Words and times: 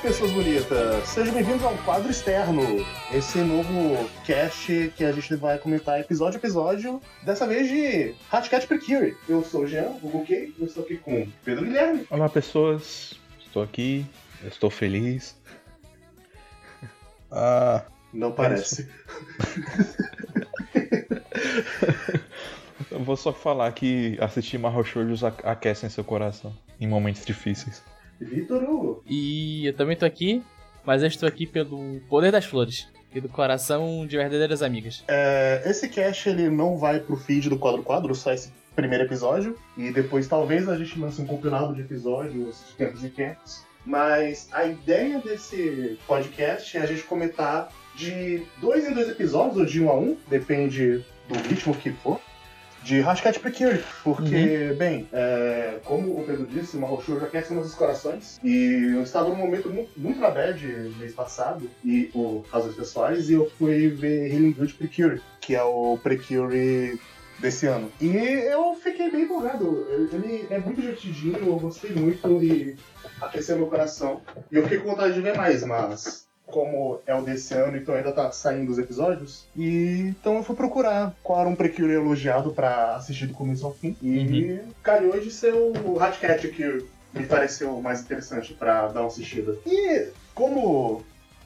pessoas 0.00 0.30
bonitas! 0.30 1.08
Sejam 1.08 1.34
bem-vindos 1.34 1.64
ao 1.64 1.76
quadro 1.78 2.08
externo, 2.10 2.62
esse 3.12 3.38
novo 3.38 4.08
cast 4.24 4.92
que 4.96 5.04
a 5.04 5.10
gente 5.10 5.34
vai 5.34 5.58
comentar 5.58 5.98
episódio 5.98 6.36
a 6.36 6.38
episódio, 6.38 7.02
dessa 7.24 7.46
vez 7.46 7.68
de 7.68 8.14
Hatcat 8.30 8.66
Precure. 8.68 9.16
Eu 9.28 9.42
sou 9.42 9.62
o 9.62 9.66
Jean, 9.66 9.88
o 10.02 10.08
Buquê, 10.08 10.52
eu 10.58 10.66
estou 10.66 10.84
aqui 10.84 10.98
com 10.98 11.26
Pedro 11.44 11.64
Guilherme. 11.64 12.06
Olá, 12.10 12.28
pessoas, 12.28 13.14
estou 13.40 13.62
aqui, 13.62 14.06
estou 14.44 14.70
feliz. 14.70 15.36
Ah. 17.30 17.84
Não 18.10 18.32
parece. 18.32 18.88
Eu 22.90 23.00
vou 23.00 23.18
só 23.18 23.34
falar 23.34 23.70
que 23.72 24.16
assistir 24.18 24.56
Marro 24.56 24.82
Shoujos 24.82 25.22
aquecem 25.22 25.90
seu 25.90 26.02
coração 26.02 26.56
em 26.80 26.88
momentos 26.88 27.22
difíceis. 27.22 27.82
Vitor 28.20 28.62
Hugo. 28.62 29.02
E 29.06 29.66
eu 29.66 29.74
também 29.74 29.96
tô 29.96 30.04
aqui, 30.04 30.42
mas 30.84 31.02
eu 31.02 31.08
estou 31.08 31.28
aqui 31.28 31.46
pelo 31.46 32.00
poder 32.08 32.32
das 32.32 32.44
flores 32.44 32.88
e 33.14 33.20
do 33.20 33.28
coração 33.28 34.06
de 34.06 34.16
verdadeiras 34.16 34.62
amigas. 34.62 35.04
É, 35.08 35.62
esse 35.64 35.88
cast 35.88 36.28
ele 36.28 36.48
não 36.50 36.76
vai 36.76 37.00
pro 37.00 37.16
feed 37.16 37.48
do 37.48 37.58
Quadro 37.58 37.82
Quadro, 37.82 38.14
só 38.14 38.32
esse 38.32 38.52
primeiro 38.74 39.04
episódio. 39.04 39.56
E 39.76 39.90
depois 39.90 40.28
talvez 40.28 40.68
a 40.68 40.76
gente 40.76 40.98
lance 40.98 41.20
um 41.20 41.26
compilado 41.26 41.74
de 41.74 41.80
episódios 41.80 42.64
de 42.68 42.74
tempos 42.74 43.04
e 43.04 43.08
tempos. 43.08 43.66
Mas 43.84 44.48
a 44.52 44.66
ideia 44.66 45.18
desse 45.20 45.98
podcast 46.06 46.76
é 46.76 46.80
a 46.80 46.86
gente 46.86 47.02
comentar 47.04 47.72
de 47.94 48.42
dois 48.60 48.86
em 48.86 48.92
dois 48.92 49.08
episódios, 49.08 49.56
ou 49.56 49.64
de 49.64 49.82
um 49.82 49.88
a 49.88 49.98
um, 49.98 50.16
depende 50.28 51.04
do 51.28 51.34
ritmo 51.48 51.74
que 51.74 51.90
for 51.90 52.20
de 52.82 53.00
Hashcat 53.00 53.38
Precure, 53.40 53.84
porque, 54.02 54.68
uhum. 54.70 54.76
bem, 54.76 55.08
é, 55.12 55.78
como 55.84 56.18
o 56.18 56.24
Pedro 56.24 56.46
disse, 56.46 56.76
o 56.76 56.80
Mahou 56.80 57.02
já 57.02 57.14
aquece 57.16 57.52
nossos 57.52 57.74
corações, 57.74 58.38
e 58.42 58.94
eu 58.94 59.02
estava 59.02 59.28
num 59.28 59.36
momento 59.36 59.68
muito, 59.68 59.90
muito 59.96 60.20
na 60.20 60.30
bad 60.30 60.64
mês 60.98 61.14
passado, 61.14 61.68
e 61.84 62.04
por 62.04 62.44
razões 62.50 62.74
pessoais, 62.74 63.28
e 63.28 63.34
eu 63.34 63.50
fui 63.58 63.88
ver 63.88 64.32
Healing 64.32 64.52
Good 64.52 64.74
Precure, 64.74 65.20
que 65.40 65.54
é 65.54 65.62
o 65.62 65.98
Precure 66.02 66.98
desse 67.38 67.66
ano. 67.66 67.90
E 68.00 68.06
eu 68.06 68.74
fiquei 68.74 69.10
bem 69.10 69.22
empolgado, 69.22 69.86
ele 70.12 70.46
é 70.50 70.58
muito 70.58 70.80
divertidinho, 70.80 71.38
eu 71.38 71.56
gostei 71.56 71.90
muito, 71.92 72.42
e 72.42 72.76
aqueceu 73.20 73.56
meu 73.56 73.66
coração, 73.66 74.20
e 74.50 74.56
eu 74.56 74.62
fiquei 74.64 74.78
com 74.78 74.90
vontade 74.90 75.14
de 75.14 75.20
ver 75.20 75.36
mais, 75.36 75.62
mas 75.64 76.27
como 76.50 77.00
é 77.06 77.14
o 77.14 77.22
desse 77.22 77.54
ano, 77.54 77.76
então 77.76 77.94
ainda 77.94 78.12
tá 78.12 78.30
saindo 78.32 78.70
os 78.70 78.78
episódios. 78.78 79.46
E 79.56 80.14
então 80.18 80.36
eu 80.36 80.42
fui 80.42 80.56
procurar 80.56 81.14
qual 81.22 81.40
era 81.40 81.48
um 81.48 81.54
Precure 81.54 81.92
elogiado 81.92 82.52
para 82.52 82.96
assistir 82.96 83.26
do 83.26 83.34
começo 83.34 83.66
ao 83.66 83.74
fim. 83.74 83.96
E 84.02 84.18
uhum. 84.18 84.60
calhou 84.82 85.18
de 85.20 85.30
ser 85.30 85.54
o 85.54 86.00
Hatcat 86.00 86.48
que 86.48 86.84
me 87.12 87.26
pareceu 87.26 87.80
mais 87.80 88.00
interessante 88.00 88.54
para 88.54 88.88
dar 88.88 89.00
uma 89.00 89.08
assistida. 89.08 89.56
E 89.66 90.08
como 90.34 91.04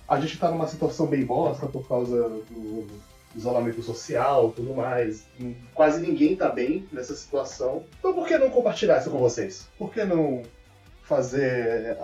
a 0.08 0.20
gente 0.20 0.38
tá 0.38 0.50
numa 0.50 0.68
situação 0.68 1.06
bem 1.06 1.24
bosta 1.24 1.66
por 1.66 1.86
causa 1.88 2.28
do 2.28 2.86
isolamento 3.34 3.82
social 3.82 4.52
tudo 4.52 4.74
mais. 4.74 5.24
Quase 5.74 6.00
ninguém 6.00 6.36
tá 6.36 6.48
bem 6.48 6.86
nessa 6.92 7.14
situação. 7.14 7.84
Então 7.98 8.12
por 8.12 8.26
que 8.26 8.36
não 8.36 8.50
compartilhar 8.50 8.98
isso 8.98 9.10
com 9.10 9.18
vocês? 9.18 9.68
Por 9.78 9.92
que 9.92 10.04
não 10.04 10.42
fazer. 11.02 11.96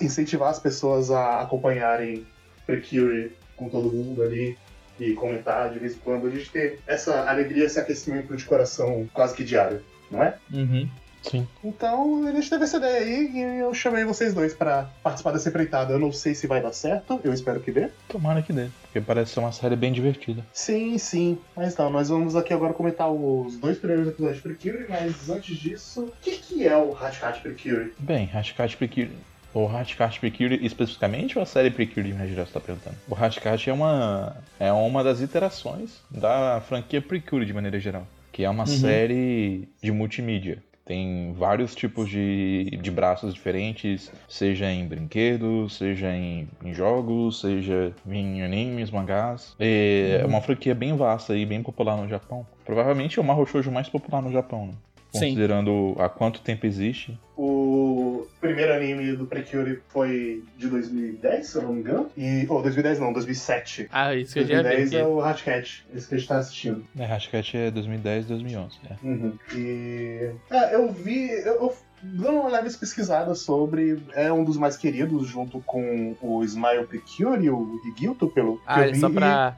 incentivar 0.00 0.50
as 0.50 0.58
pessoas 0.58 1.10
a 1.10 1.40
acompanharem 1.40 2.26
Precure 2.66 3.32
com 3.56 3.68
todo 3.68 3.92
mundo 3.92 4.22
ali 4.22 4.56
e 4.98 5.12
comentar 5.12 5.70
de 5.70 5.78
vez 5.78 5.94
em 5.94 5.98
quando. 5.98 6.26
A 6.26 6.30
gente 6.30 6.50
ter 6.50 6.80
essa 6.86 7.28
alegria, 7.28 7.64
esse 7.64 7.78
aquecimento 7.78 8.34
de 8.36 8.44
coração 8.44 9.08
quase 9.12 9.34
que 9.34 9.44
diário, 9.44 9.82
não 10.10 10.22
é? 10.22 10.36
Uhum. 10.52 10.88
Sim. 11.22 11.48
Então, 11.64 12.26
a 12.26 12.32
gente 12.32 12.50
teve 12.50 12.64
essa 12.64 12.76
ideia 12.76 12.98
aí 12.98 13.30
e 13.32 13.60
eu 13.60 13.72
chamei 13.72 14.04
vocês 14.04 14.34
dois 14.34 14.52
para 14.52 14.90
participar 15.02 15.32
dessa 15.32 15.48
empreitada. 15.48 15.94
Eu 15.94 15.98
não 15.98 16.12
sei 16.12 16.34
se 16.34 16.46
vai 16.46 16.60
dar 16.60 16.72
certo, 16.72 17.18
eu 17.24 17.32
espero 17.32 17.60
que 17.60 17.72
dê. 17.72 17.88
Tomara 18.08 18.42
que 18.42 18.52
dê, 18.52 18.68
porque 18.82 19.00
parece 19.00 19.32
ser 19.32 19.40
uma 19.40 19.50
série 19.50 19.74
bem 19.74 19.90
divertida. 19.90 20.44
Sim, 20.52 20.98
sim. 20.98 21.38
Mas 21.56 21.74
não, 21.76 21.88
nós 21.88 22.10
vamos 22.10 22.36
aqui 22.36 22.52
agora 22.52 22.74
comentar 22.74 23.10
os 23.10 23.56
dois 23.56 23.78
primeiros 23.78 24.08
episódios 24.08 24.36
de 24.36 24.42
Precure, 24.42 24.86
mas 24.86 25.30
antes 25.30 25.56
disso, 25.56 26.04
o 26.04 26.12
que, 26.20 26.32
que 26.32 26.68
é 26.68 26.76
o 26.76 26.94
Hatcat 26.94 27.40
Precure? 27.40 27.94
Bem, 27.98 28.30
Hatcat 28.32 28.76
Precure 28.76 29.10
o 29.54 29.66
Hatcast 29.68 30.18
Precure 30.18 30.58
especificamente 30.66 31.38
ou 31.38 31.42
a 31.42 31.46
série 31.46 31.70
Precure, 31.70 32.12
né, 32.12 32.26
já 32.34 32.42
está 32.42 32.60
perguntando? 32.60 32.96
O 33.08 33.14
Hatcast 33.14 33.70
é 33.70 33.72
uma, 33.72 34.36
é 34.58 34.72
uma 34.72 35.04
das 35.04 35.20
iterações 35.20 36.02
da 36.10 36.60
franquia 36.66 37.00
Precure 37.00 37.46
de 37.46 37.54
maneira 37.54 37.78
geral, 37.78 38.06
que 38.32 38.44
é 38.44 38.50
uma 38.50 38.64
uhum. 38.64 38.66
série 38.66 39.68
de 39.80 39.92
multimídia. 39.92 40.62
Tem 40.84 41.32
vários 41.38 41.74
tipos 41.74 42.10
de, 42.10 42.78
de 42.82 42.90
braços 42.90 43.32
diferentes, 43.32 44.12
seja 44.28 44.70
em 44.70 44.86
brinquedos, 44.86 45.78
seja 45.78 46.14
em, 46.14 46.46
em 46.62 46.74
jogos, 46.74 47.40
seja 47.40 47.94
em 48.06 48.42
animes, 48.42 48.90
mangás. 48.90 49.56
É 49.58 50.20
uhum. 50.22 50.28
uma 50.28 50.42
franquia 50.42 50.74
bem 50.74 50.94
vasta 50.94 51.34
e 51.34 51.46
bem 51.46 51.62
popular 51.62 51.96
no 51.96 52.06
Japão. 52.06 52.46
Provavelmente 52.66 53.18
é 53.18 53.22
o 53.22 53.24
Mahou 53.24 53.46
Shoujo 53.46 53.72
mais 53.72 53.88
popular 53.88 54.20
no 54.20 54.30
Japão, 54.30 54.66
né? 54.66 54.74
Considerando 55.14 55.94
Sim. 55.96 56.02
há 56.02 56.08
quanto 56.08 56.40
tempo 56.40 56.66
existe. 56.66 57.18
O 57.36 58.26
primeiro 58.40 58.72
anime 58.72 59.16
do 59.16 59.26
Precure 59.26 59.80
foi 59.88 60.44
de 60.56 60.68
2010, 60.68 61.46
se 61.46 61.56
eu 61.56 61.62
não 61.62 61.72
me 61.72 61.80
engano. 61.80 62.10
E, 62.16 62.46
ou 62.48 62.58
oh, 62.58 62.62
2010 62.62 63.00
não, 63.00 63.12
2007. 63.12 63.88
Ah, 63.90 64.14
isso 64.14 64.34
que 64.34 64.40
2010 64.40 64.46
eu 64.46 64.52
já 64.52 64.70
vi. 64.70 64.90
2010 64.90 65.02
é 65.02 65.06
o 65.06 65.20
Hatcat, 65.20 65.86
esse 65.94 66.08
que 66.08 66.14
a 66.14 66.18
gente 66.18 66.28
tá 66.28 66.38
assistindo. 66.38 66.86
É, 66.98 67.04
Hatcat 67.04 67.56
é 67.56 67.70
2010, 67.70 68.26
2011. 68.26 68.78
É. 68.88 69.06
Uhum. 69.06 69.38
E. 69.54 70.30
É, 70.50 70.74
eu 70.74 70.92
vi. 70.92 71.30
Eu, 71.30 71.54
eu 71.54 71.76
dando 72.02 72.40
uma 72.40 72.50
leve 72.50 72.72
pesquisada 72.76 73.34
sobre. 73.34 74.00
É 74.12 74.32
um 74.32 74.44
dos 74.44 74.56
mais 74.56 74.76
queridos, 74.76 75.26
junto 75.26 75.60
com 75.60 76.16
o 76.20 76.44
Smile 76.44 76.86
Precure 76.86 77.44
e 77.44 77.50
o 77.50 77.80
Higilto, 77.86 78.28
pelo. 78.28 78.60
Ah, 78.66 78.92
só 78.94 79.08
pra. 79.08 79.56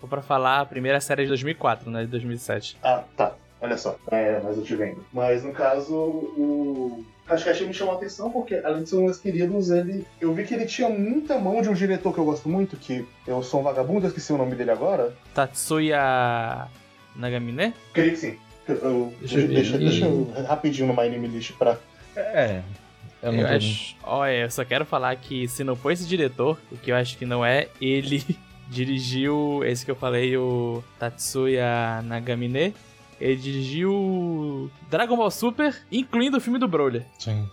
Só 0.00 0.08
pra 0.08 0.20
falar, 0.20 0.60
a 0.60 0.66
primeira 0.66 1.00
série 1.00 1.22
é 1.22 1.24
de 1.24 1.28
2004, 1.28 1.88
né? 1.88 2.00
De 2.00 2.08
2007. 2.08 2.76
Ah, 2.82 3.04
tá. 3.16 3.36
Olha 3.62 3.78
só, 3.78 3.96
é, 4.10 4.40
mas 4.42 4.56
eu 4.56 4.64
te 4.64 4.74
vendo. 4.74 5.06
Mas 5.12 5.44
no 5.44 5.52
caso, 5.52 5.94
o 5.94 7.04
Hashcash 7.28 7.60
me 7.60 7.72
chamou 7.72 7.94
a 7.94 7.96
atenção 7.96 8.28
porque, 8.28 8.56
além 8.56 8.82
de 8.82 8.88
ser 8.88 8.96
um 8.96 9.06
dos 9.06 9.18
queridos, 9.18 9.70
ele. 9.70 10.04
Eu 10.20 10.34
vi 10.34 10.44
que 10.44 10.52
ele 10.52 10.66
tinha 10.66 10.88
muita 10.88 11.38
mão 11.38 11.62
de 11.62 11.68
um 11.68 11.72
diretor 11.72 12.12
que 12.12 12.18
eu 12.18 12.24
gosto 12.24 12.48
muito, 12.48 12.76
que 12.76 13.06
eu 13.24 13.40
sou 13.40 13.60
um 13.60 13.62
vagabundo, 13.62 14.04
eu 14.04 14.08
esqueci 14.08 14.32
o 14.32 14.36
nome 14.36 14.56
dele 14.56 14.72
agora. 14.72 15.14
Tatsuya 15.32 16.66
Nagamine? 17.14 17.72
Creio 17.92 18.10
que 18.10 18.16
sim. 18.16 18.38
Eu, 18.66 19.12
deixa, 19.20 19.38
eu, 19.38 19.48
deixa, 19.48 19.78
deixa 19.78 20.04
eu 20.06 20.32
rapidinho 20.44 20.88
no 20.88 20.92
My 20.92 21.08
Name 21.08 21.28
List 21.28 21.52
pra. 21.52 21.78
É. 22.16 22.62
Eu, 23.22 23.32
eu 23.32 23.46
acho. 23.46 23.94
Olha, 24.02 24.38
eu 24.38 24.50
só 24.50 24.64
quero 24.64 24.84
falar 24.84 25.14
que 25.14 25.46
se 25.46 25.62
não 25.62 25.76
for 25.76 25.92
esse 25.92 26.04
diretor, 26.04 26.58
o 26.72 26.76
que 26.76 26.90
eu 26.90 26.96
acho 26.96 27.16
que 27.16 27.24
não 27.24 27.44
é, 27.44 27.68
ele 27.80 28.24
dirigiu 28.68 29.62
esse 29.64 29.84
que 29.84 29.90
eu 29.90 29.96
falei, 29.96 30.36
o 30.36 30.82
Tatsuya 30.98 32.02
Nagamine 32.02 32.74
ele 33.20 33.36
dirigiu 33.36 34.70
Dragon 34.90 35.16
Ball 35.16 35.30
Super, 35.30 35.76
incluindo 35.90 36.36
o 36.36 36.40
filme 36.40 36.58
do 36.58 36.68
Broly. 36.68 37.04
Sim. 37.18 37.48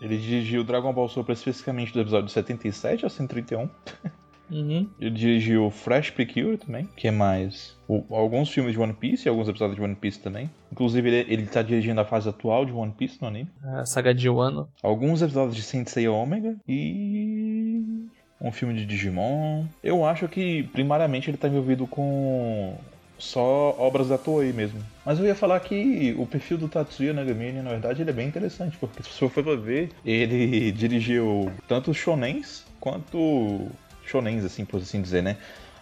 Ele 0.00 0.16
dirigiu 0.16 0.64
Dragon 0.64 0.92
Ball 0.92 1.08
Super 1.08 1.32
especificamente 1.32 1.92
do 1.92 2.00
episódio 2.00 2.28
77 2.28 3.04
ao 3.04 3.10
131. 3.10 3.68
Uhum. 4.50 4.88
Ele 5.00 5.10
dirigiu 5.10 5.70
Fresh 5.70 6.10
Precure 6.10 6.56
também, 6.56 6.88
que 6.96 7.06
é 7.06 7.10
mais 7.10 7.78
o, 7.86 8.04
alguns 8.10 8.50
filmes 8.50 8.72
de 8.72 8.80
One 8.80 8.92
Piece 8.92 9.26
e 9.26 9.28
alguns 9.28 9.48
episódios 9.48 9.76
de 9.76 9.82
One 9.82 9.94
Piece 9.94 10.18
também. 10.18 10.50
Inclusive, 10.72 11.08
ele, 11.08 11.32
ele 11.32 11.46
tá 11.46 11.62
dirigindo 11.62 12.00
a 12.00 12.04
fase 12.04 12.28
atual 12.28 12.64
de 12.64 12.72
One 12.72 12.92
Piece 12.92 13.20
no 13.20 13.28
anime. 13.28 13.48
A 13.62 13.86
saga 13.86 14.12
de 14.12 14.28
Wano. 14.28 14.68
Alguns 14.82 15.22
episódios 15.22 15.54
de 15.54 15.62
Sensei 15.62 16.08
Omega 16.08 16.56
e 16.66 18.08
um 18.40 18.50
filme 18.50 18.74
de 18.74 18.86
Digimon. 18.86 19.66
Eu 19.84 20.04
acho 20.04 20.26
que, 20.26 20.64
primariamente, 20.64 21.30
ele 21.30 21.36
tá 21.36 21.46
envolvido 21.46 21.86
com 21.86 22.76
só 23.20 23.76
obras 23.78 24.08
da 24.08 24.18
Toei 24.18 24.52
mesmo. 24.52 24.80
Mas 25.04 25.18
eu 25.18 25.26
ia 25.26 25.34
falar 25.34 25.60
que 25.60 26.14
o 26.18 26.26
perfil 26.26 26.58
do 26.58 26.68
Tatsuya 26.68 27.12
Nagamine, 27.12 27.62
na 27.62 27.70
verdade, 27.70 28.02
ele 28.02 28.10
é 28.10 28.14
bem 28.14 28.26
interessante, 28.26 28.76
porque 28.78 29.02
se 29.02 29.10
você 29.10 29.28
for 29.28 29.58
ver, 29.58 29.90
ele 30.04 30.72
dirigiu 30.72 31.52
tanto 31.68 31.94
shonens 31.94 32.64
quanto 32.80 33.68
shonens, 34.04 34.44
assim, 34.44 34.64
por 34.64 34.80
assim 34.80 35.00
dizer, 35.00 35.22
né? 35.22 35.36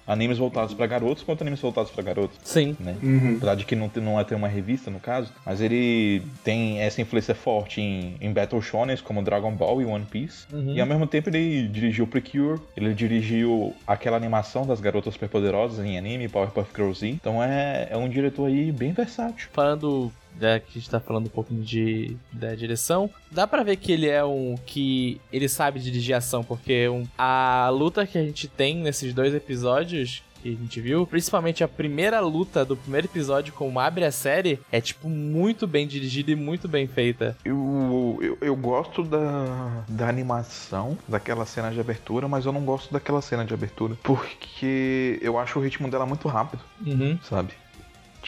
Animes 0.09 0.39
voltados 0.39 0.75
para 0.75 0.87
garotos 0.87 1.23
quanto 1.23 1.43
animes 1.43 1.61
voltados 1.61 1.91
para 1.91 2.03
garotos. 2.03 2.39
Sim. 2.43 2.77
Né? 2.81 2.97
Uhum. 3.03 3.37
Apesar 3.37 3.55
de 3.55 3.65
que 3.65 3.77
não, 3.77 3.91
não 3.97 4.19
é 4.19 4.25
ter 4.25 4.35
uma 4.35 4.49
revista, 4.49 4.91
no 4.91 4.99
caso, 4.99 5.31
mas 5.45 5.61
ele 5.61 6.23
tem 6.43 6.81
essa 6.81 7.01
influência 7.01 7.35
forte 7.35 7.81
em, 7.81 8.17
em 8.21 8.33
Battle 8.33 8.61
Shonen, 8.63 8.97
como 8.99 9.23
Dragon 9.23 9.53
Ball 9.53 9.83
e 9.83 9.85
One 9.85 10.07
Piece. 10.07 10.47
Uhum. 10.53 10.75
E 10.75 10.81
ao 10.81 10.87
mesmo 10.87 11.07
tempo 11.07 11.29
ele 11.29 11.69
dirigiu 11.69 12.07
Precure, 12.07 12.61
ele 12.77 12.95
dirigiu 12.95 13.75
aquela 13.87 14.17
animação 14.17 14.67
das 14.67 14.81
garotas 14.81 15.13
superpoderosas 15.13 15.85
em 15.85 15.99
anime, 15.99 16.29
Powerpuff 16.29 16.71
Girls 16.75 17.01
Z. 17.01 17.09
Então 17.09 17.43
é, 17.43 17.89
é 17.91 17.97
um 17.97 18.09
diretor 18.09 18.47
aí 18.47 18.73
bem 18.73 18.93
versátil. 18.93 19.49
Falando 19.53 20.11
já 20.40 20.58
que 20.61 20.67
a 20.70 20.73
gente 20.75 20.90
tá 20.90 21.00
falando 21.00 21.26
um 21.26 21.31
pouquinho 21.31 21.62
de 21.62 22.17
da 22.32 22.55
direção, 22.55 23.11
dá 23.31 23.46
para 23.46 23.62
ver 23.62 23.76
que 23.76 23.93
ele 23.93 24.08
é 24.08 24.25
um 24.25 24.55
que 24.67 25.20
ele 25.32 25.49
sabe 25.49 25.81
dirigir 25.81 26.14
ação, 26.14 26.43
porque 26.44 26.88
um, 26.88 27.06
a 27.17 27.69
luta 27.73 28.06
que 28.06 28.17
a 28.19 28.23
gente 28.23 28.46
tem 28.49 28.76
nesses 28.76 29.12
dois 29.12 29.35
episódios 29.35 30.23
que 30.40 30.50
a 30.50 30.52
gente 30.52 30.81
viu, 30.81 31.05
principalmente 31.05 31.64
a 31.64 31.69
primeira 31.69 32.20
luta 32.20 32.64
do 32.64 32.76
primeiro 32.76 33.08
episódio, 33.08 33.52
como 33.52 33.81
abre 33.81 34.05
a 34.05 34.12
série, 34.12 34.61
é 34.70 34.81
tipo 34.81 35.08
muito 35.08 35.67
bem 35.67 35.85
dirigida 35.85 36.31
e 36.31 36.37
muito 36.37 36.69
bem 36.69 36.87
feita. 36.87 37.37
Tipo, 37.43 38.19
eu, 38.23 38.38
eu 38.40 38.55
gosto 38.55 39.02
da, 39.02 39.82
da 39.88 40.08
animação, 40.08 40.96
daquela 41.08 41.44
cena 41.44 41.73
de 41.73 41.81
abertura, 41.81 42.29
mas 42.29 42.46
eu 42.46 42.52
não 42.52 42.61
gosto 42.64 42.93
daquela 42.93 43.20
cena 43.20 43.44
de 43.44 43.52
abertura. 43.52 43.96
Porque 44.05 45.19
eu 45.20 45.37
acho 45.38 45.58
o 45.58 45.62
ritmo 45.62 45.90
dela 45.90 46.06
muito 46.06 46.29
rápido, 46.29 46.62
Uhum. 46.87 47.19
sabe? 47.29 47.52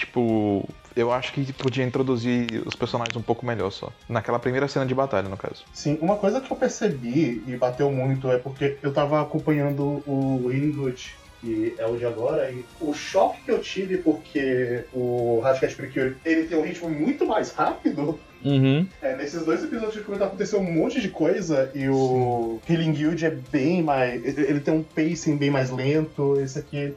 Tipo, 0.01 0.67
eu 0.97 1.13
acho 1.13 1.31
que 1.35 1.53
podia 1.53 1.85
introduzir 1.85 2.63
os 2.67 2.75
personagens 2.75 3.15
um 3.15 3.21
pouco 3.21 3.45
melhor 3.45 3.71
só. 3.71 3.93
Naquela 4.09 4.39
primeira 4.39 4.67
cena 4.67 4.87
de 4.87 4.95
batalha, 4.95 5.29
no 5.29 5.37
caso. 5.37 5.63
Sim, 5.75 5.99
uma 6.01 6.17
coisa 6.17 6.41
que 6.41 6.51
eu 6.51 6.57
percebi 6.57 7.43
e 7.47 7.55
bateu 7.55 7.93
muito 7.93 8.31
é 8.31 8.39
porque 8.39 8.79
eu 8.83 8.95
tava 8.95 9.21
acompanhando 9.21 10.03
o 10.07 10.49
Ringwood, 10.49 11.15
que 11.43 11.75
é 11.77 11.87
o 11.87 11.99
de 11.99 12.07
agora, 12.07 12.51
e 12.51 12.65
o 12.81 12.95
choque 12.95 13.43
que 13.43 13.51
eu 13.51 13.61
tive 13.61 13.99
porque 13.99 14.87
o 14.95 15.41
Rascat 15.45 15.75
Precure 15.75 16.17
ele 16.25 16.45
tem 16.47 16.57
um 16.57 16.63
ritmo 16.63 16.89
muito 16.89 17.27
mais 17.27 17.53
rápido. 17.53 18.19
Uhum. 18.43 18.87
É, 19.03 19.15
nesses 19.17 19.45
dois 19.45 19.63
episódios 19.63 19.97
que 19.97 20.03
começou 20.03 20.25
a 20.25 20.29
acontecer 20.29 20.57
um 20.57 20.63
monte 20.63 20.99
de 20.99 21.11
coisa 21.11 21.71
e 21.75 21.91
o 21.91 22.59
Healing 22.67 22.93
Guild 22.93 23.27
é 23.27 23.37
bem 23.53 23.83
mais. 23.83 24.25
Ele 24.25 24.41
ele 24.41 24.61
tem 24.61 24.73
um 24.73 24.83
pacing 24.83 25.37
bem 25.37 25.51
mais 25.51 25.71
lento. 25.71 26.41
Esse 26.41 26.59
aqui 26.59 26.95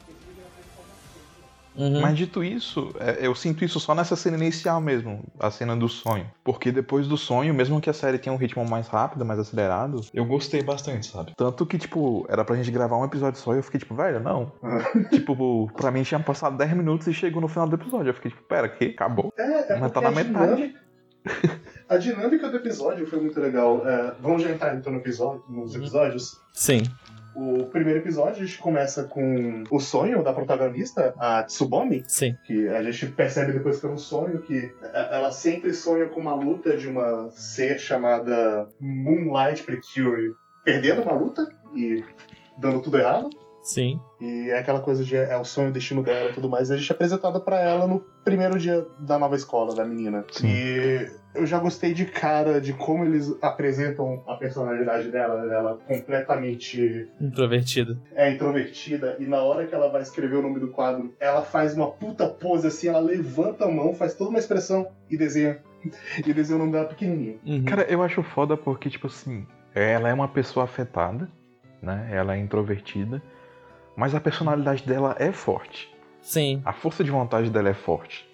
Uhum. 1.75 2.02
Mas 2.02 2.16
dito 2.18 2.44
isso, 2.44 2.94
é, 3.00 3.25
eu 3.25 3.34
sinto 3.34 3.66
isso 3.66 3.80
só 3.80 3.96
nessa 3.96 4.16
cena 4.16 4.38
inicial 4.38 4.80
mesmo, 4.80 5.24
a 5.40 5.50
cena 5.50 5.75
do 5.75 5.90
sonho. 5.90 6.30
Porque 6.44 6.72
depois 6.72 7.08
do 7.08 7.18
sonho, 7.18 7.54
mesmo 7.54 7.81
que 7.81 7.90
a 7.90 7.94
série 7.94 8.18
tenha 8.20 8.34
um 8.34 8.38
ritmo 8.38 8.64
mais 8.68 8.88
rápido, 8.88 9.25
mais 9.25 9.40
acelerado, 9.40 10.02
eu 10.14 10.24
gostei 10.25 10.62
bastante, 10.62 11.08
sabe? 11.08 11.34
Tanto 11.36 11.66
que, 11.66 11.78
tipo, 11.80 12.25
era 12.30 12.46
pra 12.46 12.56
gente 12.56 12.70
gravar 12.70 12.98
um 12.98 13.06
episódio 13.06 13.40
só 13.40 13.54
e 13.54 13.58
eu 13.58 13.64
fiquei 13.64 13.80
tipo, 13.80 13.96
velho, 13.96 14.20
não. 14.20 14.52
tipo, 15.12 15.72
pra 15.75 15.90
mim 15.92 16.04
tinha 16.04 16.20
passado 16.20 16.58
10 16.58 16.74
minutos 16.74 17.08
e 17.08 17.14
chegou 17.14 17.42
no 17.42 17.48
final 17.48 17.68
do 17.68 17.75
episódio. 17.75 18.10
Eu 18.10 18.14
fiquei 18.14 18.30
tipo, 18.31 18.44
pera, 18.44 18.70
que? 18.70 18.86
Acabou? 18.86 19.34
É, 19.38 19.74
é 19.74 19.80
Mas 19.80 19.92
porque 19.92 19.94
tá 19.94 20.02
na 20.02 20.08
a 20.08 20.12
metade. 20.12 20.56
dinâmica- 20.56 20.84
a 21.90 21.98
dinâmica 21.98 22.50
do 22.50 22.58
episódio 22.58 23.08
foi 23.08 23.20
muito 23.20 23.40
legal. 23.40 23.88
É, 23.88 24.14
vamos 24.20 24.44
já 24.44 24.52
entrar 24.52 24.75
então 24.75 24.92
no 24.92 25.00
episódio, 25.00 25.44
nos 25.50 25.74
Uhum. 25.74 25.81
episódios. 25.81 26.38
Sim. 26.54 26.84
O 27.36 27.66
primeiro 27.66 28.00
episódio 28.00 28.44
a 28.44 28.46
gente 28.46 28.60
começa 28.60 29.04
com 29.06 29.64
o 29.72 29.80
sonho 29.80 30.24
da 30.24 30.32
protagonista, 30.34 31.14
a 31.18 31.44
Tsubomi, 31.44 32.04
Sim. 32.08 32.36
que 32.46 32.68
a 32.68 32.82
gente 32.84 33.08
percebe 33.08 33.52
depois 33.54 33.80
que 33.80 33.86
é 33.86 33.90
um 33.90 33.98
sonho 33.98 34.40
que 34.42 34.54
e- 34.56 34.72
ela 34.94 35.32
sempre 35.32 35.74
sonha 35.74 36.06
com 36.08 36.20
uma 36.20 36.36
luta 36.36 36.78
de 36.78 36.88
uma 36.88 37.30
ser 37.32 37.80
chamada 37.80 38.68
Moonlight 38.80 39.64
Precure, 39.64 40.34
perdendo 40.64 41.02
uma 41.02 41.14
luta 41.14 41.48
e 41.76 42.04
dando 42.58 42.82
tudo 42.82 43.00
errado. 43.00 43.30
Sim. 43.63 44.00
E 44.19 44.50
é 44.50 44.60
aquela 44.60 44.81
coisa 44.81 45.04
de 45.04 45.15
é 45.15 45.38
o 45.38 45.45
sonho, 45.45 45.69
o 45.69 45.71
destino 45.71 46.04
dela 46.04 46.30
e 46.30 46.33
tudo 46.33 46.50
mais. 46.50 46.69
A 46.69 46.77
gente 46.77 46.92
é 46.92 46.94
apresentado 46.94 47.39
pra 47.42 47.60
ela 47.60 47.88
no 47.88 48.01
primeiro 48.24 48.60
dia 48.60 48.86
da 49.00 49.18
nova 49.18 49.36
escola, 49.36 49.74
da 49.74 49.86
menina. 49.86 50.25
Sim. 50.31 50.48
E 50.48 51.12
eu 51.33 51.45
já 51.45 51.60
gostei 51.60 51.94
de 51.94 52.06
cara 52.06 52.60
de 52.60 52.74
como 52.74 53.06
eles 53.06 53.33
apresentam 53.42 54.21
a 54.27 54.36
personalidade 54.36 55.10
dela. 55.10 55.51
Ela 55.51 55.77
completamente 55.88 57.10
Introvertido. 57.19 58.00
é 58.13 58.31
introvertida. 58.31 59.15
E 59.19 59.25
na 59.25 59.42
hora 59.42 59.65
que 59.65 59.74
ela 59.74 59.89
vai 59.89 60.01
escrever 60.01 60.36
o 60.36 60.42
nome 60.42 60.60
do 60.60 60.68
quadro, 60.69 61.13
ela 61.19 61.42
faz 61.42 61.74
uma 61.74 61.89
puta 61.89 62.27
pose 62.27 62.68
assim, 62.68 62.88
ela 62.89 63.00
levanta 63.00 63.65
a 63.65 63.71
mão, 63.71 63.94
faz 63.95 64.13
toda 64.13 64.30
uma 64.30 64.39
expressão 64.39 64.88
e 65.10 65.18
desenha. 65.18 65.60
E 66.25 66.33
desenha 66.33 66.56
o 66.56 66.60
nome 66.60 66.71
dela 66.71 66.86
pequenininho. 66.86 67.39
Uhum. 67.45 67.65
Cara, 67.65 67.83
eu 67.83 68.01
acho 68.01 68.24
foda 68.24 68.56
porque, 68.56 68.89
tipo 68.89 69.07
assim, 69.07 69.45
ela 69.75 70.07
é 70.07 70.13
uma 70.13 70.30
pessoa 70.30 70.63
afetada, 70.63 71.30
né? 71.81 72.07
Ela 72.10 72.36
é 72.36 72.39
introvertida, 72.39 73.21
mas 73.95 74.13
a 74.16 74.19
personalidade 74.19 74.86
dela 74.86 75.16
é 75.19 75.31
forte. 75.31 75.90
Sim. 76.22 76.62
A 76.66 76.72
força 76.74 77.04
de 77.04 77.12
vontade 77.12 77.50
dela 77.50 77.69
é 77.69 77.74
forte. 77.74 78.28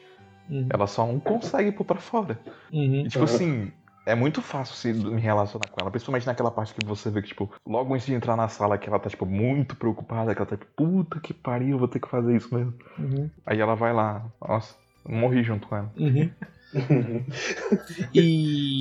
Uhum. 0.49 0.67
Ela 0.71 0.87
só 0.87 1.05
não 1.05 1.19
consegue 1.19 1.71
pôr 1.71 1.83
pra 1.85 1.97
fora. 1.99 2.39
Uhum. 2.71 3.01
E, 3.05 3.07
tipo 3.07 3.23
assim, 3.23 3.71
é 4.05 4.15
muito 4.15 4.41
fácil 4.41 4.75
se 4.75 4.91
me 4.93 5.19
relacionar 5.21 5.67
com 5.69 5.79
ela, 5.81 5.91
principalmente 5.91 6.25
naquela 6.25 6.49
parte 6.51 6.73
que 6.73 6.85
você 6.85 7.09
vê 7.09 7.21
que, 7.21 7.27
tipo, 7.29 7.51
logo 7.65 7.93
antes 7.93 8.05
de 8.07 8.13
entrar 8.13 8.35
na 8.35 8.47
sala, 8.47 8.77
que 8.77 8.89
ela 8.89 8.99
tá, 8.99 9.09
tipo, 9.09 9.25
muito 9.25 9.75
preocupada, 9.75 10.33
que 10.33 10.41
ela 10.41 10.49
tá, 10.49 10.57
tipo, 10.57 10.71
puta 10.75 11.19
que 11.19 11.33
pariu, 11.33 11.77
vou 11.77 11.87
ter 11.87 11.99
que 11.99 12.07
fazer 12.09 12.35
isso 12.35 12.53
mesmo. 12.53 12.73
Uhum. 12.97 13.29
Aí 13.45 13.59
ela 13.59 13.75
vai 13.75 13.93
lá, 13.93 14.25
nossa, 14.41 14.75
morri 15.07 15.43
junto 15.43 15.67
com 15.67 15.75
ela. 15.75 15.91
Uhum. 15.97 16.29
E 18.13 18.79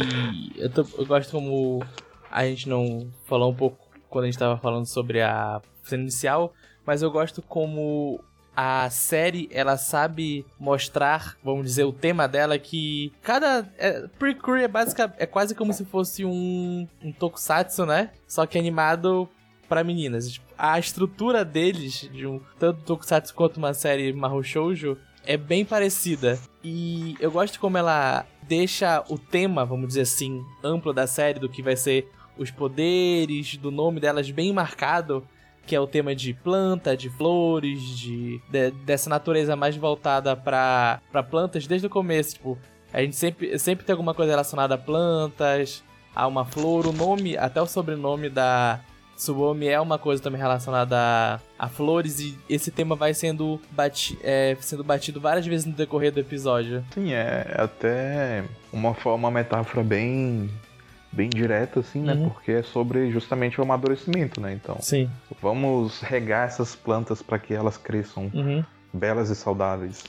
eu, 0.56 0.70
tô- 0.70 0.86
eu 0.98 1.06
gosto 1.06 1.31
como 1.32 1.82
a 2.31 2.44
gente 2.44 2.69
não 2.69 3.10
falou 3.24 3.50
um 3.50 3.54
pouco 3.54 3.78
quando 4.08 4.24
a 4.24 4.26
gente 4.26 4.38
tava 4.38 4.58
falando 4.58 4.86
sobre 4.86 5.20
a 5.22 5.60
cena 5.84 6.02
inicial, 6.02 6.52
mas 6.88 7.02
eu 7.02 7.11
gosto 7.11 7.43
como 7.43 8.19
a 8.56 8.88
série 8.88 9.46
ela 9.52 9.76
sabe 9.76 10.46
mostrar, 10.58 11.37
vamos 11.44 11.67
dizer, 11.67 11.85
o 11.85 11.93
tema 11.93 12.26
dela 12.26 12.58
que 12.58 13.12
cada 13.20 13.70
é, 13.76 14.08
Precure 14.19 14.62
é 14.62 14.69
básica 14.69 15.14
é 15.19 15.26
quase 15.26 15.55
como 15.55 15.70
se 15.75 15.85
fosse 15.85 16.25
um, 16.25 16.88
um 17.05 17.12
tokusatsu, 17.12 17.85
né? 17.85 18.12
Só 18.26 18.46
que 18.46 18.58
animado 18.58 19.29
pra 19.69 19.85
meninas. 19.85 20.32
Tipo, 20.32 20.46
A 20.56 20.79
estrutura 20.79 21.44
deles, 21.44 22.08
de 22.11 22.26
um 22.26 22.40
tanto 22.58 22.81
tokusatsu 22.85 23.34
quanto 23.34 23.58
uma 23.58 23.75
série 23.75 24.11
Mahou 24.14 24.43
Shoujo, 24.43 24.96
é 25.26 25.37
bem 25.37 25.67
parecida. 25.67 26.38
E 26.64 27.17
eu 27.20 27.31
gosto 27.31 27.61
como 27.61 27.76
ela 27.76 28.25
deixa 28.44 29.05
o 29.11 29.19
tema, 29.19 29.62
vamos 29.62 29.88
dizer 29.88 30.00
assim, 30.00 30.43
amplo 30.64 30.94
da 30.94 31.06
série, 31.06 31.38
do 31.38 31.50
que 31.50 31.62
vai 31.62 31.76
ser 31.76 32.11
os 32.38 32.50
poderes, 32.50 33.58
do 33.58 33.70
nome 33.70 34.00
delas 34.00 34.31
bem 34.31 34.55
marcado, 34.55 35.29
que 35.69 35.76
é 35.76 35.81
o 35.81 35.87
tema 35.87 36.15
de 36.15 36.32
planta, 36.32 36.97
de 36.97 37.11
flores, 37.11 37.81
de, 37.99 38.41
de- 38.50 38.70
dessa 38.87 39.11
natureza 39.11 39.55
mais 39.55 39.76
voltada 39.76 40.35
pra 40.35 41.00
plantas 41.31 41.67
desde 41.67 41.87
o 41.87 41.91
começo, 41.91 42.35
tipo, 42.37 42.59
a 42.93 43.03
gente 43.03 43.15
sempre, 43.15 43.59
sempre 43.59 43.85
tem 43.85 43.93
alguma 43.93 44.15
coisa 44.15 44.32
relacionada 44.32 44.75
a 44.75 44.79
plantas, 44.79 45.85
a 46.15 46.26
uma 46.26 46.44
flor, 46.44 46.87
o 46.87 46.93
nome, 46.93 47.37
até 47.37 47.61
o 47.61 47.67
sobrenome 47.67 48.31
da 48.31 48.81
Tsubomi 49.15 49.67
é 49.69 49.79
uma 49.81 49.99
coisa 49.99 50.23
também 50.23 50.41
relacionada 50.41 50.97
a, 50.97 51.41
a 51.59 51.69
flores 51.69 52.19
e 52.20 52.38
esse 52.49 52.70
tema 52.70 52.94
vai 52.97 53.12
sendo, 53.12 53.61
bati, 53.73 54.17
é, 54.23 54.56
sendo 54.61 54.82
batido 54.85 55.20
várias 55.20 55.44
vezes 55.44 55.67
no 55.67 55.73
decorrer 55.73 56.12
do 56.12 56.20
episódio. 56.20 56.85
Sim, 56.94 57.12
é 57.12 57.55
até 57.59 58.44
uma 58.73 58.94
forma, 58.94 59.29
uma 59.29 59.31
metáfora 59.38 59.82
bem 59.85 60.49
bem 61.12 61.28
direta, 61.31 61.81
assim, 61.81 62.00
né? 62.02 62.14
Uhum. 62.14 62.31
Porque 62.31 62.52
é 62.52 62.62
sobre 62.62 63.10
justamente 63.10 63.60
o 63.60 63.64
amadurecimento, 63.64 64.40
né? 64.40 64.52
Então, 64.52 64.76
Sim. 64.81 65.10
vamos 65.40 66.00
regar 66.00 66.46
essas 66.46 66.75
plantas 66.76 67.22
para 67.22 67.38
que 67.38 67.55
elas 67.55 67.76
cresçam 67.76 68.31
Uhum. 68.34 68.62
belas 68.93 69.31
e 69.31 69.34
saudáveis. 69.34 70.05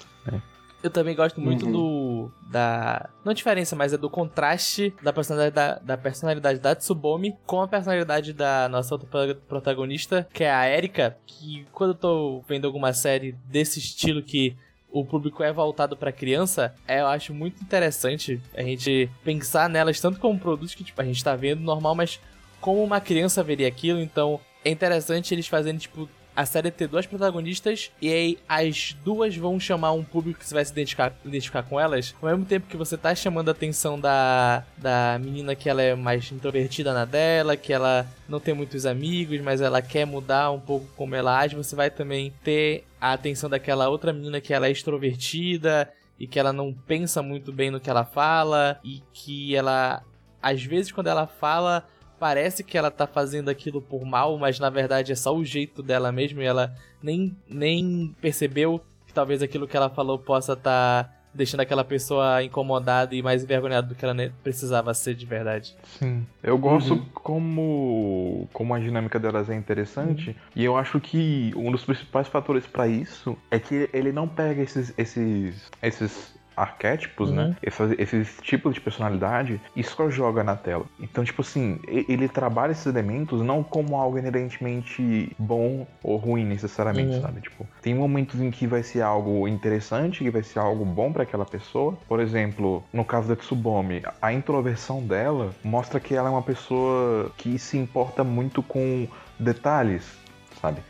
Eu 0.82 0.90
também 0.90 1.14
gosto 1.14 1.42
muito 1.42 1.66
Uhum. 1.66 1.72
do. 1.74 2.32
da. 2.50 3.10
Não 3.26 3.34
diferença, 3.34 3.76
mas 3.76 3.92
é 3.92 3.98
do 3.98 4.10
contraste 4.10 4.94
da 5.04 5.12
personalidade 5.12 5.54
da, 5.54 5.80
da 5.80 5.98
personalidade 5.98 6.60
da 6.60 6.74
Tsubomi 6.74 7.36
com 7.46 7.62
a 7.62 7.68
personalidade 7.68 8.32
da 8.32 8.70
nossa 8.70 8.96
outra 8.96 9.10
pro- 9.10 9.36
protagonista, 9.46 10.26
que 10.34 10.42
é 10.42 10.50
a 10.54 10.70
Erika. 10.70 11.18
Que 11.26 11.68
quando 11.74 11.90
eu 11.92 11.96
tô 11.96 12.42
vendo 12.48 12.66
alguma 12.66 12.94
série 12.94 13.34
desse 13.46 13.78
estilo 13.80 14.24
que 14.24 14.56
o 14.92 15.06
público 15.06 15.44
é 15.44 15.52
voltado 15.52 15.96
pra 15.96 16.12
criança, 16.12 16.74
é, 16.88 17.02
eu 17.02 17.08
acho 17.08 17.34
muito 17.34 17.62
interessante 17.62 18.42
a 18.56 18.64
gente 18.64 19.10
pensar 19.24 19.70
nelas 19.70 20.00
tanto 20.00 20.20
como 20.20 20.40
produtos 20.40 20.74
que 20.74 20.84
tipo, 20.84 21.02
a 21.02 21.06
gente 21.06 21.24
tá 21.24 21.36
vendo 21.36 21.62
normal, 21.62 21.96
mas 21.96 22.20
como 22.60 22.84
uma 22.84 23.00
criança 23.00 23.44
veria 23.44 23.68
aquilo, 23.68 24.00
então 24.00 24.40
é 24.64 24.70
interessante 24.70 25.34
eles 25.34 25.48
fazerem, 25.48 25.80
tipo, 25.80 26.10
a 26.40 26.46
série 26.46 26.72
ter 26.72 26.88
duas 26.88 27.06
protagonistas 27.06 27.92
e 28.02 28.10
aí 28.10 28.40
as 28.48 28.96
duas 29.04 29.36
vão 29.36 29.60
chamar 29.60 29.92
um 29.92 30.06
público 30.06 30.40
que 30.40 30.48
você 30.48 30.56
vai 30.56 30.64
se 30.64 30.72
identificar, 30.72 31.14
identificar 31.26 31.64
com 31.64 31.78
elas, 31.78 32.16
ao 32.22 32.30
mesmo 32.30 32.46
tempo 32.46 32.68
que 32.68 32.78
você 32.78 32.96
tá 32.98 33.14
chamando 33.14 33.50
a 33.50 33.52
atenção 33.52 34.00
da, 34.00 34.64
da 34.78 35.20
menina 35.20 35.54
que 35.54 35.68
ela 35.68 35.82
é 35.82 35.96
mais 35.96 36.32
introvertida 36.32 36.94
na 36.94 37.04
dela, 37.04 37.58
que 37.58 37.74
ela 37.74 38.08
não 38.26 38.40
tem 38.40 38.54
muitos 38.54 38.86
amigos, 38.86 39.42
mas 39.42 39.60
ela 39.60 39.82
quer 39.82 40.06
mudar 40.06 40.50
um 40.52 40.62
pouco 40.62 40.88
como 40.96 41.14
ela 41.14 41.38
age, 41.38 41.58
você 41.58 41.76
vai 41.76 41.90
também 41.90 42.34
ter 42.42 42.86
a 43.02 43.12
atenção 43.12 43.50
daquela 43.50 43.90
outra 43.90 44.14
menina 44.14 44.40
que 44.40 44.54
ela 44.54 44.68
é 44.68 44.72
extrovertida 44.72 45.92
e 46.18 46.26
que 46.26 46.40
ela 46.40 46.54
não 46.54 46.74
pensa 46.74 47.22
muito 47.22 47.52
bem 47.52 47.70
no 47.70 47.82
que 47.82 47.90
ela 47.90 48.06
fala 48.06 48.80
e 48.82 49.04
que 49.12 49.54
ela 49.58 50.02
às 50.42 50.64
vezes 50.64 50.90
quando 50.90 51.08
ela 51.08 51.28
fala 51.28 51.86
parece 52.20 52.64
que 52.64 52.78
ela 52.78 52.92
tá 52.92 53.08
fazendo 53.08 53.50
aquilo 53.50 53.82
por 53.82 54.04
mal, 54.06 54.38
mas 54.38 54.60
na 54.60 54.70
verdade 54.70 55.12
é 55.12 55.16
só 55.16 55.36
o 55.36 55.44
jeito 55.46 55.82
dela 55.82 56.12
mesmo 56.12 56.42
e 56.42 56.46
ela 56.46 56.74
nem, 57.02 57.36
nem 57.48 58.16
percebeu 58.22 58.82
que 59.08 59.14
talvez 59.14 59.42
aquilo 59.42 59.68
que 59.68 59.78
ela 59.78 59.90
falou 59.90 60.20
possa 60.20 60.54
estar 60.54 61.04
tá 61.06 61.14
deixando 61.34 61.60
aquela 61.62 61.84
pessoa 61.84 62.44
incomodada 62.44 63.16
e 63.16 63.22
mais 63.22 63.44
envergonhada 63.44 63.88
do 63.88 63.96
que 63.96 64.04
ela 64.04 64.16
precisava 64.44 64.94
ser 64.96 65.14
de 65.14 65.26
verdade. 65.28 65.76
Sim. 66.00 66.26
Eu 66.42 66.58
gosto 66.58 66.96
Uhum. 66.96 67.06
como, 67.14 68.50
como 68.52 68.74
a 68.74 68.80
dinâmica 68.80 69.20
delas 69.20 69.50
é 69.50 69.56
interessante. 69.56 70.36
E 70.56 70.66
eu 70.66 70.76
acho 70.76 71.00
que 71.00 71.54
um 71.56 71.72
dos 71.72 71.86
principais 71.86 72.28
fatores 72.28 72.66
pra 72.66 72.88
isso 72.88 73.38
é 73.52 73.60
que 73.60 73.90
ele 73.94 74.12
não 74.12 74.28
pega 74.28 74.62
esses, 74.64 74.92
esses, 74.98 75.70
esses 75.84 76.34
arquétipos, 76.62 77.30
Uhum. 77.30 77.36
né? 77.36 77.56
Esse, 77.64 77.96
esses 77.98 78.38
tipos 78.42 78.74
de 78.76 78.82
personalidade 78.82 79.62
e 79.76 79.84
só 79.84 80.10
joga 80.10 80.44
na 80.44 80.56
tela. 80.56 80.86
Então, 81.00 81.24
tipo 81.24 81.42
assim, 81.42 81.80
ele 81.88 82.28
trabalha 82.28 82.72
esses 82.72 82.86
elementos 82.86 83.42
não 83.42 83.64
como 83.64 83.96
algo 83.96 84.18
inerentemente 84.18 85.36
bom 85.38 85.88
ou 86.04 86.18
ruim 86.18 86.46
necessariamente, 86.46 87.16
Uhum. 87.16 87.22
sabe? 87.22 87.42
Tipo, 87.42 87.68
tem 87.82 87.94
momentos 87.96 88.40
em 88.42 88.52
que 88.52 88.68
vai 88.68 88.84
ser 88.84 89.02
algo 89.02 89.48
interessante, 89.48 90.24
que 90.24 90.30
vai 90.30 90.44
ser 90.44 90.60
algo 90.60 90.84
bom 90.86 91.12
pra 91.12 91.24
aquela 91.24 91.46
pessoa. 91.46 91.98
Por 92.08 92.20
exemplo, 92.20 92.84
no 92.92 93.06
caso 93.06 93.28
da 93.28 93.36
Tsubomi, 93.36 94.02
a 94.22 94.34
introversão 94.34 95.02
dela 95.06 95.52
mostra 95.64 96.00
que 96.00 96.16
ela 96.16 96.28
é 96.30 96.32
uma 96.32 96.42
pessoa 96.42 97.32
que 97.38 97.58
se 97.58 97.78
importa 97.78 98.24
muito 98.24 98.62
com 98.62 99.08
detalhes, 99.40 100.18
sabe? 100.62 100.82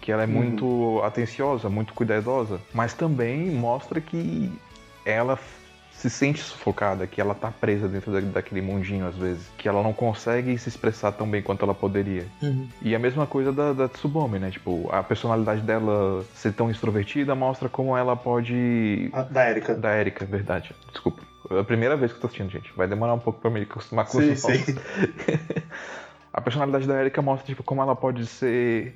Que 0.00 0.12
ela 0.12 0.22
é 0.22 0.26
Uhum. 0.26 0.32
muito 0.32 1.00
atenciosa, 1.04 1.68
muito 1.68 1.92
cuidadosa, 1.92 2.60
mas 2.72 2.94
também 2.94 3.50
mostra 3.50 4.00
que 4.00 4.50
ela 5.10 5.38
se 5.92 6.08
sente 6.08 6.40
sufocada, 6.40 7.08
que 7.08 7.20
ela 7.20 7.34
tá 7.34 7.50
presa 7.50 7.88
dentro 7.88 8.12
da- 8.12 8.20
daquele 8.20 8.60
mundinho 8.60 9.04
às 9.06 9.16
vezes, 9.16 9.48
que 9.58 9.68
ela 9.68 9.82
não 9.82 9.92
consegue 9.92 10.56
se 10.56 10.68
expressar 10.68 11.10
tão 11.10 11.28
bem 11.28 11.42
quanto 11.42 11.64
ela 11.64 11.74
poderia. 11.74 12.24
Uhum. 12.40 12.68
E 12.80 12.94
a 12.94 12.98
mesma 13.00 13.26
coisa 13.26 13.52
da, 13.52 13.72
da 13.72 13.88
Tsubomi, 13.88 14.38
né? 14.38 14.50
Tipo, 14.50 14.88
a 14.92 15.02
personalidade 15.02 15.60
dela 15.62 16.24
ser 16.36 16.52
tão 16.52 16.70
extrovertida 16.70 17.34
mostra 17.34 17.68
como 17.68 17.96
ela 17.96 18.14
pode. 18.14 19.10
A- 19.12 19.22
Da 19.22 19.50
Erika. 19.50 19.74
Da 19.74 19.96
Erika, 19.98 20.24
verdade. 20.24 20.72
Desculpa. 20.92 21.20
É 21.50 21.58
a 21.58 21.64
primeira 21.64 21.96
vez 21.96 22.12
que 22.12 22.18
eu 22.18 22.20
tô 22.20 22.26
assistindo, 22.28 22.50
gente. 22.50 22.72
Vai 22.76 22.86
demorar 22.86 23.14
um 23.14 23.18
pouco 23.18 23.40
pra 23.40 23.50
me 23.50 23.62
acostumar 23.62 24.04
com 24.06 24.20
Sim, 24.20 24.36
falas. 24.36 24.60
sim. 24.60 24.76
A 26.32 26.40
personalidade 26.40 26.86
da 26.86 27.00
Erika 27.00 27.20
mostra 27.20 27.46
tipo, 27.46 27.62
como 27.64 27.82
ela 27.82 27.96
pode 27.96 28.24
ser 28.26 28.94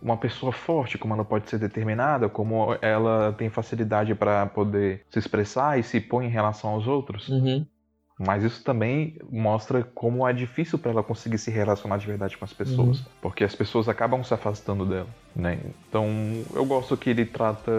uma 0.00 0.16
pessoa 0.16 0.52
forte, 0.52 0.96
como 0.96 1.14
ela 1.14 1.24
pode 1.24 1.48
ser 1.50 1.58
determinada, 1.58 2.28
como 2.28 2.76
ela 2.80 3.34
tem 3.36 3.50
facilidade 3.50 4.14
para 4.14 4.46
poder 4.46 5.04
se 5.10 5.18
expressar 5.18 5.78
e 5.78 5.82
se 5.82 6.00
põe 6.00 6.26
em 6.26 6.30
relação 6.30 6.70
aos 6.70 6.86
outros. 6.86 7.28
Uhum. 7.28 7.66
Mas 8.18 8.42
isso 8.42 8.64
também 8.64 9.16
mostra 9.30 9.82
como 9.82 10.26
é 10.26 10.32
difícil 10.32 10.76
para 10.76 10.90
ela 10.90 11.02
conseguir 11.04 11.38
se 11.38 11.52
relacionar 11.52 11.98
de 11.98 12.06
verdade 12.06 12.36
com 12.36 12.44
as 12.44 12.52
pessoas, 12.52 13.04
porque 13.22 13.44
as 13.44 13.54
pessoas 13.54 13.88
acabam 13.88 14.24
se 14.24 14.34
afastando 14.34 14.84
dela, 14.84 15.06
né? 15.36 15.60
Então, 15.88 16.08
eu 16.52 16.64
gosto 16.64 16.96
que 16.96 17.10
ele 17.10 17.24
trata 17.24 17.70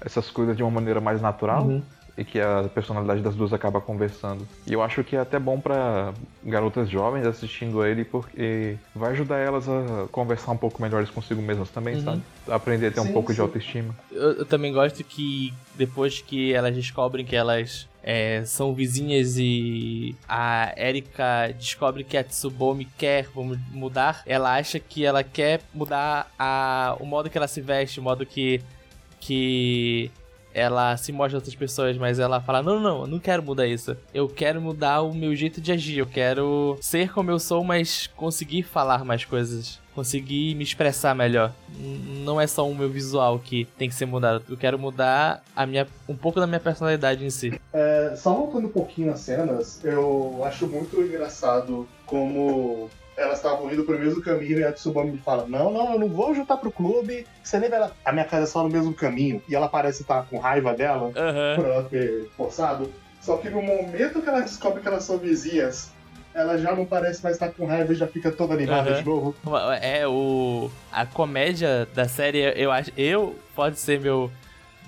essas 0.00 0.30
coisas 0.30 0.56
de 0.56 0.64
uma 0.64 0.70
maneira 0.70 1.00
mais 1.00 1.20
natural 1.20 1.64
Uhum. 1.66 1.82
E 2.16 2.24
que 2.24 2.40
a 2.40 2.68
personalidade 2.74 3.20
das 3.22 3.34
duas 3.34 3.52
acaba 3.52 3.80
conversando. 3.80 4.46
E 4.66 4.72
eu 4.72 4.82
acho 4.82 5.02
que 5.04 5.16
é 5.16 5.20
até 5.20 5.38
bom 5.38 5.60
para 5.60 6.12
garotas 6.44 6.88
jovens 6.88 7.26
assistindo 7.26 7.84
ele 7.84 8.04
porque 8.04 8.76
vai 8.94 9.12
ajudar 9.12 9.38
elas 9.38 9.68
a 9.68 10.06
conversar 10.10 10.52
um 10.52 10.56
pouco 10.56 10.80
melhores 10.82 11.10
consigo 11.10 11.40
mesmas 11.42 11.70
também, 11.70 11.94
Uhum. 11.96 12.04
sabe? 12.04 12.22
Aprender 12.48 12.86
a 12.88 12.90
ter 12.92 13.00
um 13.00 13.06
Sim, 13.06 13.12
pouco 13.12 13.32
de 13.32 13.36
sim. 13.36 13.42
autoestima. 13.42 13.94
Eu, 14.10 14.32
eu 14.32 14.44
também 14.46 14.72
gosto 14.72 15.02
que 15.04 15.52
depois 15.74 16.20
que 16.20 16.52
elas 16.52 16.74
descobrem 16.74 17.24
que 17.24 17.36
elas 17.36 17.88
é, 18.02 18.42
são 18.44 18.74
vizinhas 18.74 19.36
e 19.38 20.14
a 20.28 20.72
Erika 20.76 21.54
descobre 21.58 22.02
que 22.02 22.16
a 22.16 22.24
Tsubomi 22.24 22.86
quer 22.98 23.28
vamos 23.34 23.58
mudar, 23.70 24.22
ela 24.26 24.56
acha 24.56 24.78
que 24.80 25.04
ela 25.04 25.22
quer 25.22 25.60
mudar 25.74 26.30
a, 26.38 26.96
o 26.98 27.04
modo 27.06 27.28
que 27.30 27.36
ela 27.36 27.46
se 27.48 27.60
veste, 27.60 28.00
o 28.00 28.02
modo 28.02 28.24
que, 28.24 28.60
que 29.20 30.10
ela 30.54 30.96
se 30.96 31.12
mostra 31.12 31.38
outras 31.38 31.54
pessoas, 31.54 31.96
mas 31.96 32.18
ela 32.18 32.40
fala: 32.40 32.62
Não, 32.62 32.80
não, 32.80 33.02
eu 33.02 33.06
não 33.06 33.18
quero 33.18 33.42
mudar 33.42 33.66
isso. 33.66 33.96
Eu 34.12 34.28
quero 34.28 34.60
mudar 34.60 35.02
o 35.02 35.14
meu 35.14 35.34
jeito 35.34 35.60
de 35.60 35.72
agir. 35.72 35.98
Eu 35.98 36.06
quero 36.06 36.78
ser 36.80 37.12
como 37.12 37.30
eu 37.30 37.38
sou, 37.38 37.62
mas 37.64 38.06
conseguir 38.08 38.62
falar 38.62 39.04
mais 39.04 39.24
coisas. 39.24 39.78
Conseguir 39.94 40.54
me 40.54 40.62
expressar 40.62 41.14
melhor. 41.14 41.52
Não 42.24 42.40
é 42.40 42.46
só 42.46 42.68
o 42.68 42.74
meu 42.74 42.88
visual 42.88 43.38
que 43.38 43.64
tem 43.76 43.88
que 43.88 43.94
ser 43.94 44.06
mudado. 44.06 44.42
Eu 44.48 44.56
quero 44.56 44.78
mudar 44.78 45.42
a 45.54 45.66
minha, 45.66 45.86
um 46.08 46.16
pouco 46.16 46.40
da 46.40 46.46
minha 46.46 46.60
personalidade 46.60 47.24
em 47.24 47.30
si. 47.30 47.60
É, 47.72 48.14
só 48.16 48.32
voltando 48.32 48.68
um 48.68 48.72
pouquinho 48.72 49.12
às 49.12 49.20
cenas, 49.20 49.84
eu 49.84 50.42
acho 50.44 50.66
muito 50.66 51.00
engraçado 51.00 51.88
como 52.06 52.88
elas 53.20 53.36
estavam 53.36 53.70
indo 53.70 53.84
pro 53.84 53.98
mesmo 53.98 54.22
caminho 54.22 54.58
e 54.58 54.64
a 54.64 54.72
Tsubame 54.72 55.18
fala: 55.18 55.46
Não, 55.46 55.70
não, 55.70 55.92
eu 55.92 55.98
não 55.98 56.08
vou 56.08 56.34
juntar 56.34 56.56
pro 56.56 56.72
clube. 56.72 57.26
Você 57.42 57.58
nem 57.58 57.68
vai 57.68 57.78
lá. 57.78 57.90
A 58.04 58.12
minha 58.12 58.24
casa 58.24 58.44
é 58.44 58.46
só 58.46 58.62
no 58.62 58.70
mesmo 58.70 58.94
caminho. 58.94 59.42
E 59.46 59.54
ela 59.54 59.68
parece 59.68 60.02
estar 60.02 60.26
com 60.26 60.38
raiva 60.38 60.72
dela 60.72 61.12
Aham. 61.14 61.54
por 61.54 61.64
ela 61.66 61.84
ter 61.84 62.30
forçado. 62.36 62.90
Só 63.20 63.36
que 63.36 63.50
no 63.50 63.60
momento 63.60 64.22
que 64.22 64.28
ela 64.28 64.40
descobre 64.40 64.80
que 64.80 64.88
elas 64.88 65.04
são 65.04 65.18
vizinhas, 65.18 65.92
ela 66.34 66.56
já 66.56 66.74
não 66.74 66.86
parece 66.86 67.22
mais 67.22 67.36
estar 67.36 67.50
com 67.50 67.66
raiva 67.66 67.92
e 67.92 67.96
já 67.96 68.06
fica 68.06 68.30
toda 68.32 68.54
animada 68.54 68.90
Aham. 68.90 68.98
de 68.98 69.06
novo. 69.06 69.34
É, 69.82 70.06
o. 70.06 70.70
A 70.90 71.04
comédia 71.04 71.86
da 71.94 72.08
série, 72.08 72.40
eu 72.56 72.72
acho. 72.72 72.90
Eu, 72.96 73.36
pode 73.54 73.78
ser 73.78 74.00
meu 74.00 74.30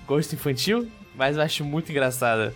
gosto 0.07 0.33
infantil, 0.33 0.89
mas 1.15 1.37
eu 1.37 1.43
acho 1.43 1.63
muito 1.63 1.91
engraçada. 1.91 2.51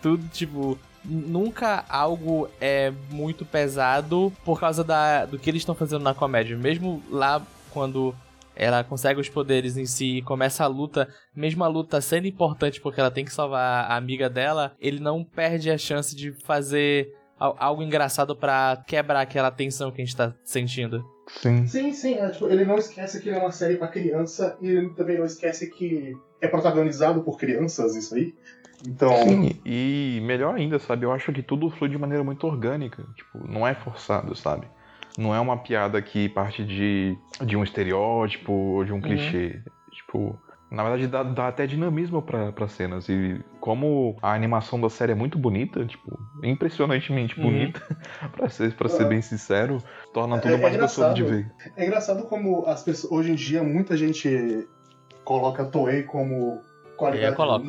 Tudo, 0.00 0.28
tipo. 0.28 0.78
Nunca 1.08 1.84
algo 1.88 2.48
é 2.60 2.92
muito 3.10 3.44
pesado 3.44 4.32
por 4.44 4.58
causa 4.60 4.82
da, 4.82 5.24
do 5.24 5.38
que 5.38 5.48
eles 5.50 5.62
estão 5.62 5.74
fazendo 5.74 6.02
na 6.02 6.14
comédia. 6.14 6.56
Mesmo 6.56 7.02
lá 7.10 7.40
quando 7.70 8.14
ela 8.54 8.82
consegue 8.82 9.20
os 9.20 9.28
poderes 9.28 9.76
em 9.76 9.84
si 9.84 10.16
e 10.18 10.22
começa 10.22 10.64
a 10.64 10.66
luta, 10.66 11.08
mesmo 11.34 11.62
a 11.62 11.68
luta 11.68 12.00
sendo 12.00 12.26
importante 12.26 12.80
porque 12.80 12.98
ela 12.98 13.10
tem 13.10 13.24
que 13.24 13.32
salvar 13.32 13.90
a 13.90 13.96
amiga 13.96 14.30
dela, 14.30 14.74
ele 14.80 14.98
não 14.98 15.22
perde 15.22 15.70
a 15.70 15.76
chance 15.76 16.16
de 16.16 16.32
fazer 16.32 17.12
al- 17.38 17.54
algo 17.58 17.82
engraçado 17.82 18.34
pra 18.34 18.82
quebrar 18.86 19.20
aquela 19.20 19.50
tensão 19.50 19.90
que 19.90 20.00
a 20.00 20.04
gente 20.04 20.16
tá 20.16 20.32
sentindo. 20.42 21.04
Sim. 21.42 21.66
Sim, 21.66 21.92
sim. 21.92 22.14
é, 22.14 22.30
tipo, 22.30 22.46
ele 22.48 22.64
não 22.64 22.78
esquece 22.78 23.20
que 23.20 23.28
ele 23.28 23.36
é 23.36 23.40
uma 23.40 23.52
série 23.52 23.76
pra 23.76 23.88
criança 23.88 24.56
e 24.60 24.68
ele 24.68 24.88
também 24.94 25.18
não 25.18 25.26
esquece 25.26 25.68
que 25.70 26.14
é 26.40 26.48
protagonizado 26.48 27.22
por 27.22 27.36
crianças, 27.38 27.94
isso 27.96 28.14
aí. 28.14 28.32
Então. 28.86 29.12
Sim, 29.16 29.60
e 29.64 30.20
melhor 30.22 30.54
ainda, 30.54 30.78
sabe? 30.78 31.04
Eu 31.04 31.12
acho 31.12 31.32
que 31.32 31.42
tudo 31.42 31.70
flui 31.70 31.90
de 31.90 31.98
maneira 31.98 32.22
muito 32.22 32.46
orgânica. 32.46 33.04
Tipo, 33.14 33.46
não 33.46 33.66
é 33.66 33.74
forçado, 33.74 34.34
sabe? 34.34 34.66
Não 35.18 35.34
é 35.34 35.40
uma 35.40 35.56
piada 35.56 36.00
que 36.00 36.28
parte 36.28 36.62
de, 36.64 37.16
de 37.44 37.56
um 37.56 37.64
estereótipo 37.64 38.52
ou 38.52 38.84
de 38.84 38.92
um 38.92 39.00
clichê. 39.00 39.60
Tipo, 39.90 40.38
na 40.70 40.82
verdade 40.82 41.06
dá, 41.06 41.22
dá 41.22 41.48
até 41.48 41.66
dinamismo 41.66 42.20
pra 42.20 42.52
pra 42.52 42.68
cenas. 42.68 43.08
E 43.08 43.40
como 43.58 44.16
a 44.20 44.32
animação 44.34 44.78
da 44.80 44.90
série 44.90 45.12
é 45.12 45.14
muito 45.14 45.38
bonita, 45.38 45.84
tipo, 45.86 46.18
impressionantemente 46.42 47.38
Uhum. 47.40 47.46
bonita, 47.46 47.80
pra 48.36 48.48
ser, 48.50 48.74
pra 48.74 48.88
ser 48.88 49.04
Ah. 49.04 49.08
bem 49.08 49.22
sincero, 49.22 49.78
torna 50.12 50.38
tudo 50.38 50.52
É- 50.54 50.58
é 50.58 50.62
mais 50.62 50.76
gostoso 50.76 51.14
de 51.14 51.22
ver. 51.22 51.50
É 51.76 51.86
engraçado 51.86 52.24
como 52.24 52.66
as 52.66 52.82
pessoas. 52.82 53.10
Hoje 53.12 53.32
em 53.32 53.36
dia, 53.36 53.62
muita 53.62 53.96
gente 53.96 54.68
coloca 55.24 55.64
Toei 55.64 56.02
como 56.02 56.60
qualidade 56.96 57.30
Eu 57.32 57.36
coloco. 57.36 57.66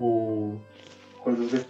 O 0.00 0.58
coisas 1.22 1.52
assim. 1.54 1.64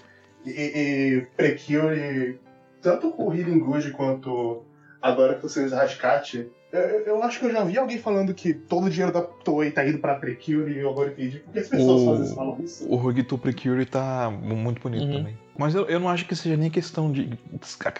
E, 0.46 0.50
e, 0.50 1.16
e 1.18 1.20
Precure, 1.36 2.40
tanto 2.80 3.10
com 3.10 3.28
o 3.28 3.34
Healing 3.34 3.58
Good 3.58 3.90
quanto 3.92 4.62
agora 5.02 5.38
o 5.42 5.48
Seus 5.48 5.72
Rascate, 5.72 6.50
eu, 6.72 6.80
eu 6.80 7.22
acho 7.22 7.40
que 7.40 7.46
eu 7.46 7.52
já 7.52 7.64
vi 7.64 7.76
alguém 7.76 7.98
falando 7.98 8.32
que 8.32 8.54
todo 8.54 8.86
o 8.86 8.90
dinheiro 8.90 9.12
da 9.12 9.22
Toei 9.22 9.70
tá 9.70 9.84
indo 9.86 9.98
pra 9.98 10.14
Precure 10.14 10.72
e 10.72 10.80
agora 10.80 11.10
entendi. 11.10 11.40
Por 11.40 11.52
que 11.52 11.58
as 11.58 11.68
pessoas 11.68 12.00
O- 12.02 12.06
fazem 12.06 12.24
isso, 12.24 12.34
falam 12.34 12.60
isso? 12.62 12.88
O 12.88 12.96
Rugito 12.96 13.36
Precure 13.36 13.84
tá 13.84 14.30
muito 14.30 14.80
bonito 14.80 15.04
Uhum. 15.04 15.12
também. 15.18 15.38
Mas 15.58 15.74
eu, 15.74 15.84
eu 15.86 16.00
não 16.00 16.08
acho 16.08 16.26
que 16.26 16.34
seja 16.36 16.56
nem 16.56 16.70
questão 16.70 17.10
de. 17.12 17.38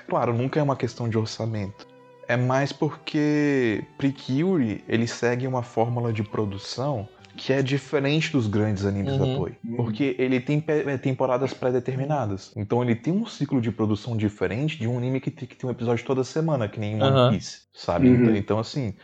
Claro, 0.08 0.32
nunca 0.32 0.58
é 0.58 0.62
uma 0.62 0.76
questão 0.76 1.08
de 1.08 1.18
orçamento. 1.18 1.86
É 2.26 2.36
mais 2.36 2.72
porque 2.72 3.84
Precure 3.98 4.82
ele 4.88 5.06
segue 5.06 5.46
uma 5.46 5.62
fórmula 5.62 6.12
de 6.12 6.22
produção 6.22 7.06
que 7.40 7.54
é 7.54 7.62
diferente 7.62 8.30
dos 8.30 8.46
grandes 8.46 8.84
animes 8.84 9.16
da 9.16 9.24
Uhum. 9.24 9.34
Toei. 9.34 9.54
Uhum. 9.64 9.76
Porque 9.76 10.14
ele 10.18 10.38
tem 10.40 10.62
eh, 10.68 10.98
temporadas 10.98 11.54
pré-determinadas. 11.54 12.52
Então 12.54 12.82
ele 12.82 12.94
tem 12.94 13.14
um 13.14 13.24
ciclo 13.24 13.62
de 13.62 13.72
produção 13.72 14.14
diferente 14.14 14.78
de 14.78 14.86
um 14.86 14.98
anime 14.98 15.20
que 15.20 15.30
tem, 15.30 15.48
que 15.48 15.56
tem 15.56 15.66
um 15.66 15.72
episódio 15.72 16.04
toda 16.04 16.22
semana, 16.22 16.68
que 16.68 16.78
nem 16.78 16.96
One 17.02 17.02
Aham. 17.02 17.28
Piece, 17.30 17.62
sabe? 17.72 18.10
Uhum. 18.10 18.14
Então, 18.20 18.36
então, 18.36 18.58
assim, 18.58 18.94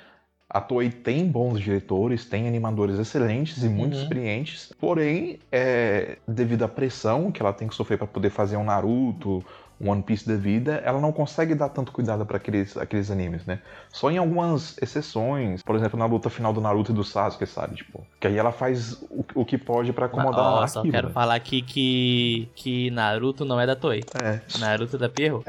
a 0.50 0.60
Toei 0.60 0.90
tem 0.90 1.26
bons 1.26 1.58
diretores, 1.60 2.26
tem 2.26 2.46
animadores 2.46 2.98
excelentes 2.98 3.64
e 3.64 3.70
muito 3.70 3.94
Uhum. 3.94 4.02
experientes, 4.02 4.70
porém, 4.78 5.38
é, 5.50 6.18
devido 6.28 6.62
à 6.64 6.68
pressão 6.68 7.32
que 7.32 7.40
ela 7.40 7.54
tem 7.54 7.66
que 7.68 7.74
sofrer 7.74 7.96
para 7.96 8.06
poder 8.06 8.30
fazer 8.30 8.58
um 8.58 8.64
Naruto, 8.64 9.42
One 9.80 10.02
Piece 10.02 10.26
da 10.26 10.36
vida, 10.36 10.80
ela 10.84 11.00
não 11.00 11.12
consegue 11.12 11.54
dar 11.54 11.68
tanto 11.68 11.92
cuidado 11.92 12.24
para 12.24 12.38
aqueles, 12.38 12.76
aqueles 12.76 13.10
animes, 13.10 13.44
né? 13.44 13.60
Só 13.92 14.10
em 14.10 14.16
algumas 14.16 14.76
exceções, 14.80 15.62
por 15.62 15.76
exemplo, 15.76 15.98
na 15.98 16.06
luta 16.06 16.30
final 16.30 16.52
do 16.52 16.60
Naruto 16.60 16.92
e 16.92 16.94
do 16.94 17.04
Sasuke, 17.04 17.46
sabe? 17.46 17.76
Tipo, 17.76 18.06
que 18.18 18.26
aí 18.26 18.38
ela 18.38 18.52
faz 18.52 18.92
o, 19.10 19.24
o 19.34 19.44
que 19.44 19.58
pode 19.58 19.92
para 19.92 20.06
acomodar 20.06 20.40
Ó, 20.40 20.66
só 20.66 20.78
aquilo, 20.78 20.92
quero 20.92 21.08
né? 21.08 21.12
falar 21.12 21.34
aqui 21.34 21.60
que, 21.60 22.48
que 22.54 22.90
Naruto 22.90 23.44
não 23.44 23.60
é 23.60 23.66
da 23.66 23.76
Toei. 23.76 24.02
É. 24.22 24.40
Naruto 24.58 24.96
é 24.96 24.98
da 24.98 25.08
Pierrot. 25.08 25.44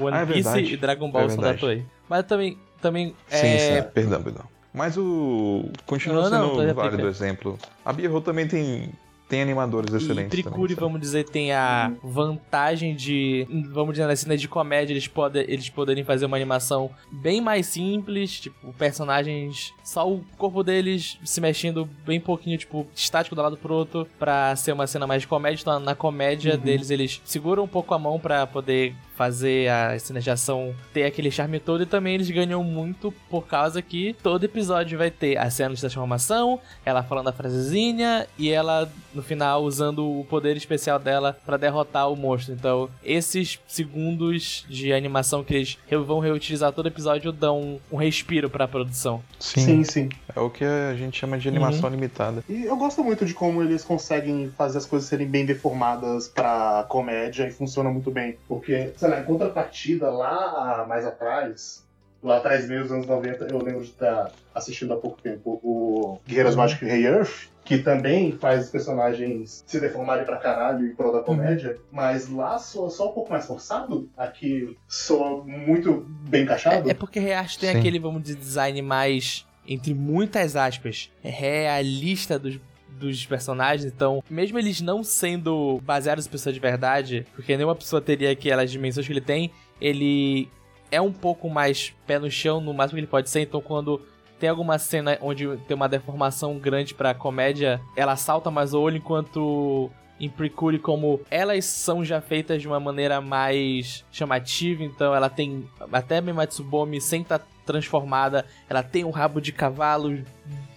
One 0.00 0.14
Ah, 0.14 0.22
é 0.22 0.26
Piece 0.26 0.58
e 0.58 0.76
Dragon 0.76 1.10
Ball 1.10 1.26
É 1.26 1.28
são 1.28 1.42
da. 1.42 1.54
Toei. 1.54 1.86
Mas 2.08 2.24
também, 2.24 2.58
também 2.80 3.14
Sim, 3.28 3.46
é... 3.46 3.82
sim, 3.82 3.88
perdão, 3.94 4.22
perdão. 4.22 4.44
Mas 4.72 4.96
o. 4.96 5.70
Continua 5.86 6.28
Não, 6.28 6.30
não, 6.30 6.56
sendo 6.56 6.68
tô 6.68 6.74
válido 6.74 7.06
exemplo. 7.06 7.58
A 7.84 7.92
Bierro 7.92 8.20
também 8.20 8.48
tem 8.48 8.90
tem 9.28 9.42
animadores 9.42 9.92
excelentes. 9.92 10.38
E 10.38 10.42
Tricuri, 10.42 10.74
vamos 10.74 11.00
dizer, 11.00 11.24
tem 11.24 11.52
a 11.52 11.92
vantagem 12.02 12.94
de, 12.94 13.46
vamos 13.70 13.94
dizer, 13.94 14.06
na 14.06 14.14
cena 14.14 14.36
de 14.36 14.46
comédia, 14.46 14.92
eles, 14.92 15.08
pode, 15.08 15.38
eles 15.40 15.68
poderem 15.70 16.04
fazer 16.04 16.26
uma 16.26 16.36
animação 16.36 16.90
bem 17.10 17.40
mais 17.40 17.66
simples, 17.66 18.40
tipo, 18.40 18.72
personagens, 18.74 19.72
só 19.82 20.10
o 20.10 20.24
corpo 20.36 20.62
deles 20.62 21.18
se 21.24 21.40
mexendo 21.40 21.88
bem 22.04 22.20
pouquinho, 22.20 22.58
tipo, 22.58 22.86
estático 22.94 23.34
do 23.34 23.42
lado 23.42 23.56
pro 23.56 23.74
outro, 23.74 24.06
pra 24.18 24.54
ser 24.56 24.72
uma 24.72 24.86
cena 24.86 25.06
mais 25.06 25.22
de 25.22 25.28
comédia. 25.28 25.62
Então, 25.62 25.80
na 25.80 25.94
comédia 25.94 26.54
uhum. 26.54 26.60
deles, 26.60 26.90
eles 26.90 27.20
seguram 27.24 27.64
um 27.64 27.68
pouco 27.68 27.94
a 27.94 27.98
mão 27.98 28.18
para 28.18 28.46
poder 28.46 28.94
fazer 29.16 29.70
a 29.70 29.98
cena 29.98 30.20
de 30.20 30.30
ação 30.30 30.74
ter 30.92 31.04
aquele 31.04 31.30
charme 31.30 31.60
todo 31.60 31.82
e 31.82 31.86
também 31.86 32.14
eles 32.14 32.30
ganham 32.30 32.62
muito 32.62 33.12
por 33.30 33.46
causa 33.46 33.80
que 33.80 34.14
todo 34.22 34.44
episódio 34.44 34.98
vai 34.98 35.10
ter 35.10 35.36
a 35.36 35.48
cena 35.50 35.74
de 35.74 35.80
transformação, 35.80 36.60
ela 36.84 37.02
falando 37.02 37.28
a 37.28 37.32
frasezinha 37.32 38.26
e 38.38 38.50
ela 38.50 38.90
no 39.14 39.22
final 39.22 39.62
usando 39.62 40.20
o 40.20 40.24
poder 40.24 40.56
especial 40.56 40.98
dela 40.98 41.38
para 41.44 41.56
derrotar 41.56 42.10
o 42.10 42.16
monstro. 42.16 42.54
Então, 42.54 42.90
esses 43.02 43.58
segundos 43.66 44.64
de 44.68 44.92
animação 44.92 45.44
que 45.44 45.54
eles 45.54 45.78
vão 46.06 46.18
reutilizar 46.18 46.72
todo 46.72 46.86
episódio 46.86 47.32
dão 47.32 47.80
um 47.90 47.96
respiro 47.96 48.50
para 48.50 48.64
a 48.64 48.68
produção. 48.68 49.22
Sim. 49.38 49.60
sim, 49.60 49.84
sim. 49.84 50.08
É 50.36 50.40
o 50.40 50.50
que 50.50 50.64
a 50.64 50.94
gente 50.94 51.18
chama 51.18 51.38
de 51.38 51.48
animação 51.48 51.84
uhum. 51.84 51.94
limitada. 51.94 52.42
E 52.48 52.64
eu 52.64 52.76
gosto 52.76 53.04
muito 53.04 53.24
de 53.24 53.34
como 53.34 53.62
eles 53.62 53.84
conseguem 53.84 54.50
fazer 54.56 54.78
as 54.78 54.86
coisas 54.86 55.08
serem 55.08 55.26
bem 55.26 55.46
deformadas 55.46 56.28
para 56.28 56.84
comédia 56.88 57.46
e 57.46 57.50
funciona 57.50 57.90
muito 57.90 58.10
bem, 58.10 58.36
porque 58.48 58.92
sei 58.96 59.08
lá, 59.08 59.20
em 59.20 59.24
contrapartida, 59.24 60.10
lá 60.10 60.84
mais 60.88 61.06
atrás, 61.06 61.84
lá 62.24 62.38
atrás 62.38 62.66
mesmo, 62.66 62.84
nos 62.84 62.92
anos 62.92 63.06
90, 63.06 63.44
eu 63.50 63.58
lembro 63.58 63.82
de 63.82 63.90
estar 63.90 64.32
assistindo 64.54 64.94
há 64.94 64.96
pouco 64.96 65.20
tempo 65.20 65.60
o 65.62 66.18
Guerreiras 66.26 66.54
uhum. 66.54 66.62
Mágicas 66.62 66.88
Rei 66.88 67.06
Earth, 67.06 67.48
que 67.64 67.78
também 67.78 68.32
faz 68.32 68.64
os 68.64 68.70
personagens 68.70 69.62
se 69.66 69.80
deformarem 69.80 70.24
pra 70.24 70.36
caralho 70.36 70.86
em 70.86 70.94
prol 70.94 71.12
da 71.12 71.18
uhum. 71.18 71.24
comédia, 71.24 71.72
uhum. 71.72 71.78
mas 71.92 72.28
lá 72.28 72.58
soa 72.58 72.90
só 72.90 73.10
um 73.10 73.12
pouco 73.12 73.30
mais 73.30 73.46
forçado, 73.46 74.08
aqui 74.16 74.76
soa 74.88 75.44
muito 75.44 76.06
bem 76.28 76.44
encaixado. 76.44 76.88
É, 76.88 76.92
é 76.92 76.94
porque 76.94 77.20
React 77.20 77.58
tem 77.58 77.72
Sim. 77.72 77.78
aquele, 77.78 77.98
vamos 77.98 78.22
dizer, 78.22 78.36
design 78.36 78.80
mais, 78.82 79.46
entre 79.66 79.94
muitas 79.94 80.56
aspas, 80.56 81.10
realista 81.22 82.38
dos 82.38 82.60
dos 82.98 83.26
personagens, 83.26 83.84
então, 83.84 84.22
mesmo 84.30 84.58
eles 84.58 84.80
não 84.80 85.02
sendo 85.02 85.80
baseados 85.82 86.26
em 86.26 86.30
pessoas 86.30 86.54
de 86.54 86.60
verdade, 86.60 87.26
porque 87.34 87.56
nenhuma 87.56 87.74
pessoa 87.74 88.00
teria 88.00 88.30
aquelas 88.30 88.70
dimensões 88.70 89.06
que 89.06 89.12
ele 89.12 89.20
tem, 89.20 89.50
ele 89.80 90.48
é 90.90 91.00
um 91.00 91.12
pouco 91.12 91.50
mais 91.50 91.92
pé 92.06 92.18
no 92.18 92.30
chão, 92.30 92.60
no 92.60 92.72
máximo 92.72 92.96
que 92.96 93.00
ele 93.00 93.06
pode 93.06 93.28
ser, 93.28 93.40
então 93.40 93.60
quando 93.60 94.00
tem 94.38 94.48
alguma 94.48 94.78
cena 94.78 95.18
onde 95.20 95.56
tem 95.66 95.74
uma 95.74 95.88
deformação 95.88 96.58
grande 96.58 96.94
pra 96.94 97.14
comédia, 97.14 97.80
ela 97.96 98.16
salta 98.16 98.50
mais 98.50 98.74
o 98.74 98.80
olho, 98.80 98.98
enquanto 98.98 99.90
em 100.20 100.28
Precure, 100.28 100.78
como 100.78 101.20
elas 101.30 101.64
são 101.64 102.04
já 102.04 102.20
feitas 102.20 102.62
de 102.62 102.68
uma 102.68 102.78
maneira 102.78 103.20
mais 103.20 104.04
chamativa, 104.12 104.84
então 104.84 105.14
ela 105.14 105.28
tem 105.28 105.68
até 105.92 106.20
mesmo 106.20 106.40
a 106.40 106.46
Tsubomi 106.46 107.00
sem 107.00 107.22
estar 107.22 107.40
tá 107.40 107.46
transformada, 107.64 108.44
ela 108.68 108.82
tem 108.82 109.04
um 109.04 109.10
rabo 109.10 109.40
de 109.40 109.52
cavalo 109.52 110.18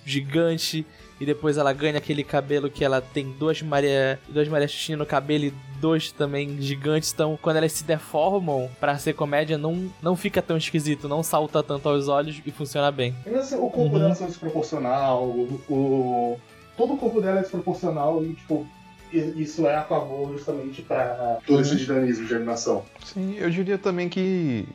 gigante 0.06 0.86
e 1.20 1.26
depois 1.26 1.58
ela 1.58 1.74
ganha 1.74 1.98
aquele 1.98 2.24
cabelo 2.24 2.70
que 2.70 2.84
ela 2.86 3.02
tem 3.02 3.32
duas 3.34 3.62
Maria, 3.62 4.20
duas 4.30 4.48
Maria 4.48 4.68
Xuxinha 4.68 4.98
no 4.98 5.06
cabelo 5.06 5.46
e 5.46 5.54
dois 5.82 6.12
também 6.12 6.62
gigantes. 6.62 7.12
Então, 7.14 7.38
quando 7.42 7.58
elas 7.58 7.72
se 7.72 7.84
deformam 7.84 8.70
para 8.80 8.98
ser 8.98 9.14
comédia, 9.14 9.58
não, 9.58 9.92
não 10.02 10.16
fica 10.16 10.42
tão 10.42 10.58
esquisito, 10.58 11.08
não 11.08 11.24
salta 11.24 11.64
tanto 11.64 11.90
aos 11.90 12.08
olhos 12.08 12.42
e 12.46 12.52
funciona 12.52 12.92
bem. 12.92 13.16
Assim, 13.36 13.56
o 13.56 13.70
corpo 13.70 13.96
uhum. 13.96 14.00
dela 14.00 14.14
é 14.14 14.26
desproporcional, 14.26 15.24
o, 15.24 15.62
o, 15.70 16.40
todo 16.76 16.94
o 16.94 16.98
corpo 16.98 17.20
dela 17.20 17.40
é 17.40 17.42
desproporcional 17.42 18.24
e, 18.24 18.34
tipo, 18.34 18.68
isso 19.12 19.66
é 19.66 19.76
a 19.76 19.84
favor 19.84 20.34
justamente 20.34 20.82
para 20.82 21.40
todo 21.46 21.62
esse 21.62 21.76
dinamismo 21.76 22.28
de 22.28 22.36
animação. 22.36 22.84
Sim, 23.04 23.36
eu 23.38 23.50
diria 23.50 23.78
também 23.78 24.10
que 24.10 24.68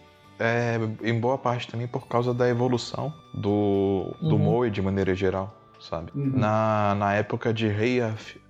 é, 0.42 0.78
em 1.02 1.18
boa 1.18 1.38
parte 1.38 1.68
também 1.68 1.86
por 1.86 2.06
causa 2.08 2.34
da 2.34 2.48
evolução 2.48 3.14
do, 3.32 4.14
do 4.20 4.34
uhum. 4.34 4.38
Moe 4.38 4.70
de 4.70 4.82
maneira 4.82 5.14
geral 5.14 5.56
sabe? 5.82 6.12
Uhum. 6.14 6.32
Na, 6.34 6.94
na 6.94 7.14
época 7.14 7.52
de 7.52 7.66
Rei 7.68 8.00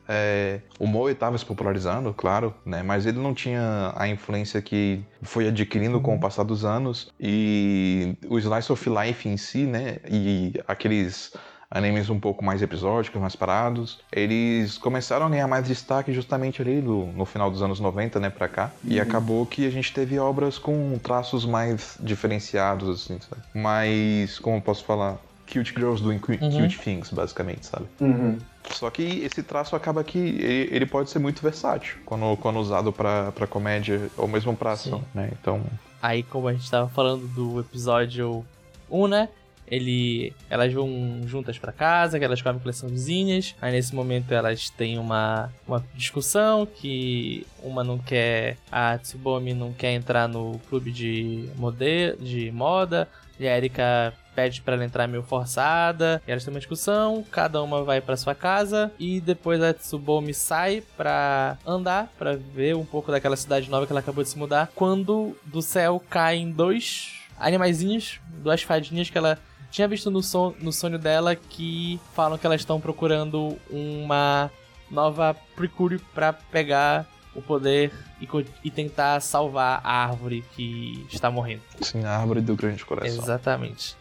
é, 0.08 0.60
o 0.78 0.86
Moe 0.86 1.12
estava 1.12 1.38
se 1.38 1.44
popularizando, 1.44 2.12
claro, 2.12 2.54
né? 2.66 2.82
Mas 2.82 3.06
ele 3.06 3.18
não 3.18 3.32
tinha 3.32 3.92
a 3.96 4.06
influência 4.08 4.60
que 4.60 5.02
foi 5.22 5.48
adquirindo 5.48 6.00
com 6.00 6.10
o 6.10 6.14
uhum. 6.14 6.20
passar 6.20 6.42
dos 6.42 6.64
anos. 6.64 7.10
E 7.18 8.16
o 8.28 8.38
Slice 8.38 8.72
of 8.72 8.90
Life 8.90 9.28
em 9.28 9.36
si, 9.36 9.64
né? 9.64 9.98
E 10.10 10.52
aqueles 10.66 11.32
animes 11.72 12.10
um 12.10 12.20
pouco 12.20 12.44
mais 12.44 12.60
episódicos, 12.60 13.20
mais 13.20 13.34
parados, 13.34 13.98
eles 14.12 14.76
começaram 14.76 15.26
a 15.26 15.28
ganhar 15.28 15.48
mais 15.48 15.66
destaque 15.66 16.12
justamente 16.12 16.60
ali 16.60 16.82
no, 16.82 17.10
no 17.12 17.24
final 17.24 17.50
dos 17.50 17.62
anos 17.62 17.80
90, 17.80 18.20
né, 18.20 18.30
pra 18.30 18.46
cá. 18.46 18.70
Uhum. 18.84 18.92
E 18.92 19.00
acabou 19.00 19.46
que 19.46 19.66
a 19.66 19.70
gente 19.70 19.92
teve 19.92 20.18
obras 20.18 20.58
com 20.58 20.98
traços 21.02 21.46
mais 21.46 21.96
diferenciados, 21.98 22.88
assim, 22.88 23.18
sabe? 23.28 23.42
Mas, 23.54 24.38
como 24.38 24.58
eu 24.58 24.60
posso 24.60 24.84
falar, 24.84 25.18
cute 25.50 25.72
girls 25.74 26.02
doing 26.02 26.18
cute, 26.18 26.44
uhum. 26.44 26.62
cute 26.62 26.78
things, 26.78 27.10
basicamente, 27.10 27.66
sabe? 27.66 27.86
Uhum. 28.00 28.38
Só 28.70 28.90
que 28.90 29.02
esse 29.02 29.42
traço 29.42 29.74
acaba 29.74 30.04
que 30.04 30.18
ele, 30.18 30.86
pode 30.86 31.10
ser 31.10 31.18
muito 31.18 31.42
versátil 31.42 31.96
quando, 32.04 32.36
quando 32.36 32.58
usado 32.58 32.92
pra, 32.92 33.32
pra 33.32 33.46
comédia 33.46 34.08
ou 34.16 34.28
mesmo 34.28 34.54
pra 34.54 34.72
ação, 34.72 35.02
né? 35.14 35.30
Então. 35.40 35.62
Aí, 36.00 36.22
como 36.22 36.48
a 36.48 36.52
gente 36.52 36.70
tava 36.70 36.88
falando 36.88 37.26
do 37.28 37.60
episódio 37.60 38.44
1, 38.90 39.08
né? 39.08 39.28
Ele, 39.66 40.34
elas 40.50 40.72
vão 40.72 41.22
juntas 41.24 41.58
para 41.58 41.72
casa, 41.72 42.18
que 42.18 42.24
elas 42.24 42.42
comem 42.42 42.60
são 42.72 42.88
vizinhas. 42.88 43.54
Aí 43.60 43.72
nesse 43.72 43.94
momento 43.94 44.32
elas 44.32 44.70
têm 44.70 44.98
uma, 44.98 45.52
uma 45.66 45.84
discussão 45.94 46.66
que 46.66 47.46
uma 47.62 47.82
não 47.82 47.98
quer, 47.98 48.56
a 48.70 48.98
Tsubomi 48.98 49.54
não 49.54 49.72
quer 49.72 49.92
entrar 49.92 50.28
no 50.28 50.58
clube 50.68 50.90
de, 50.90 51.48
mode, 51.56 52.16
de 52.16 52.50
moda, 52.50 53.08
e 53.38 53.48
a 53.48 53.56
Erika 53.56 54.14
pede 54.34 54.62
para 54.62 54.74
ela 54.74 54.84
entrar 54.84 55.06
meio 55.06 55.22
forçada. 55.22 56.22
E 56.26 56.30
elas 56.30 56.44
têm 56.44 56.52
uma 56.52 56.60
discussão, 56.60 57.24
cada 57.30 57.62
uma 57.62 57.82
vai 57.82 58.00
para 58.00 58.16
sua 58.16 58.34
casa 58.34 58.92
e 58.98 59.20
depois 59.20 59.62
a 59.62 59.72
Tsubomi 59.72 60.34
sai 60.34 60.82
para 60.96 61.58
andar, 61.66 62.12
para 62.18 62.36
ver 62.36 62.76
um 62.76 62.84
pouco 62.84 63.10
daquela 63.10 63.36
cidade 63.36 63.70
nova 63.70 63.86
que 63.86 63.92
ela 63.92 64.00
acabou 64.00 64.22
de 64.22 64.30
se 64.30 64.38
mudar. 64.38 64.70
Quando 64.74 65.36
do 65.44 65.62
céu 65.62 66.02
caem 66.10 66.50
dois 66.50 67.20
animaizinhos, 67.38 68.20
duas 68.42 68.62
fadinhas 68.62 69.10
que 69.10 69.18
ela 69.18 69.38
tinha 69.72 69.88
visto 69.88 70.10
no, 70.10 70.22
son 70.22 70.54
no 70.60 70.72
sonho 70.72 70.98
dela 70.98 71.34
que 71.34 71.98
falam 72.14 72.38
que 72.38 72.46
elas 72.46 72.60
estão 72.60 72.78
procurando 72.78 73.58
uma 73.70 74.50
nova 74.90 75.34
Precure 75.56 75.98
para 76.14 76.32
pegar 76.32 77.06
o 77.34 77.40
poder 77.40 77.90
e, 78.20 78.28
e, 78.62 78.70
tentar 78.70 79.18
salvar 79.20 79.80
a 79.82 80.04
árvore 80.04 80.44
que 80.54 81.06
está 81.10 81.30
morrendo. 81.30 81.62
Sim, 81.80 82.04
a 82.04 82.10
árvore 82.18 82.42
do 82.42 82.54
grande 82.54 82.84
coração. 82.84 83.22
Exatamente. 83.22 83.96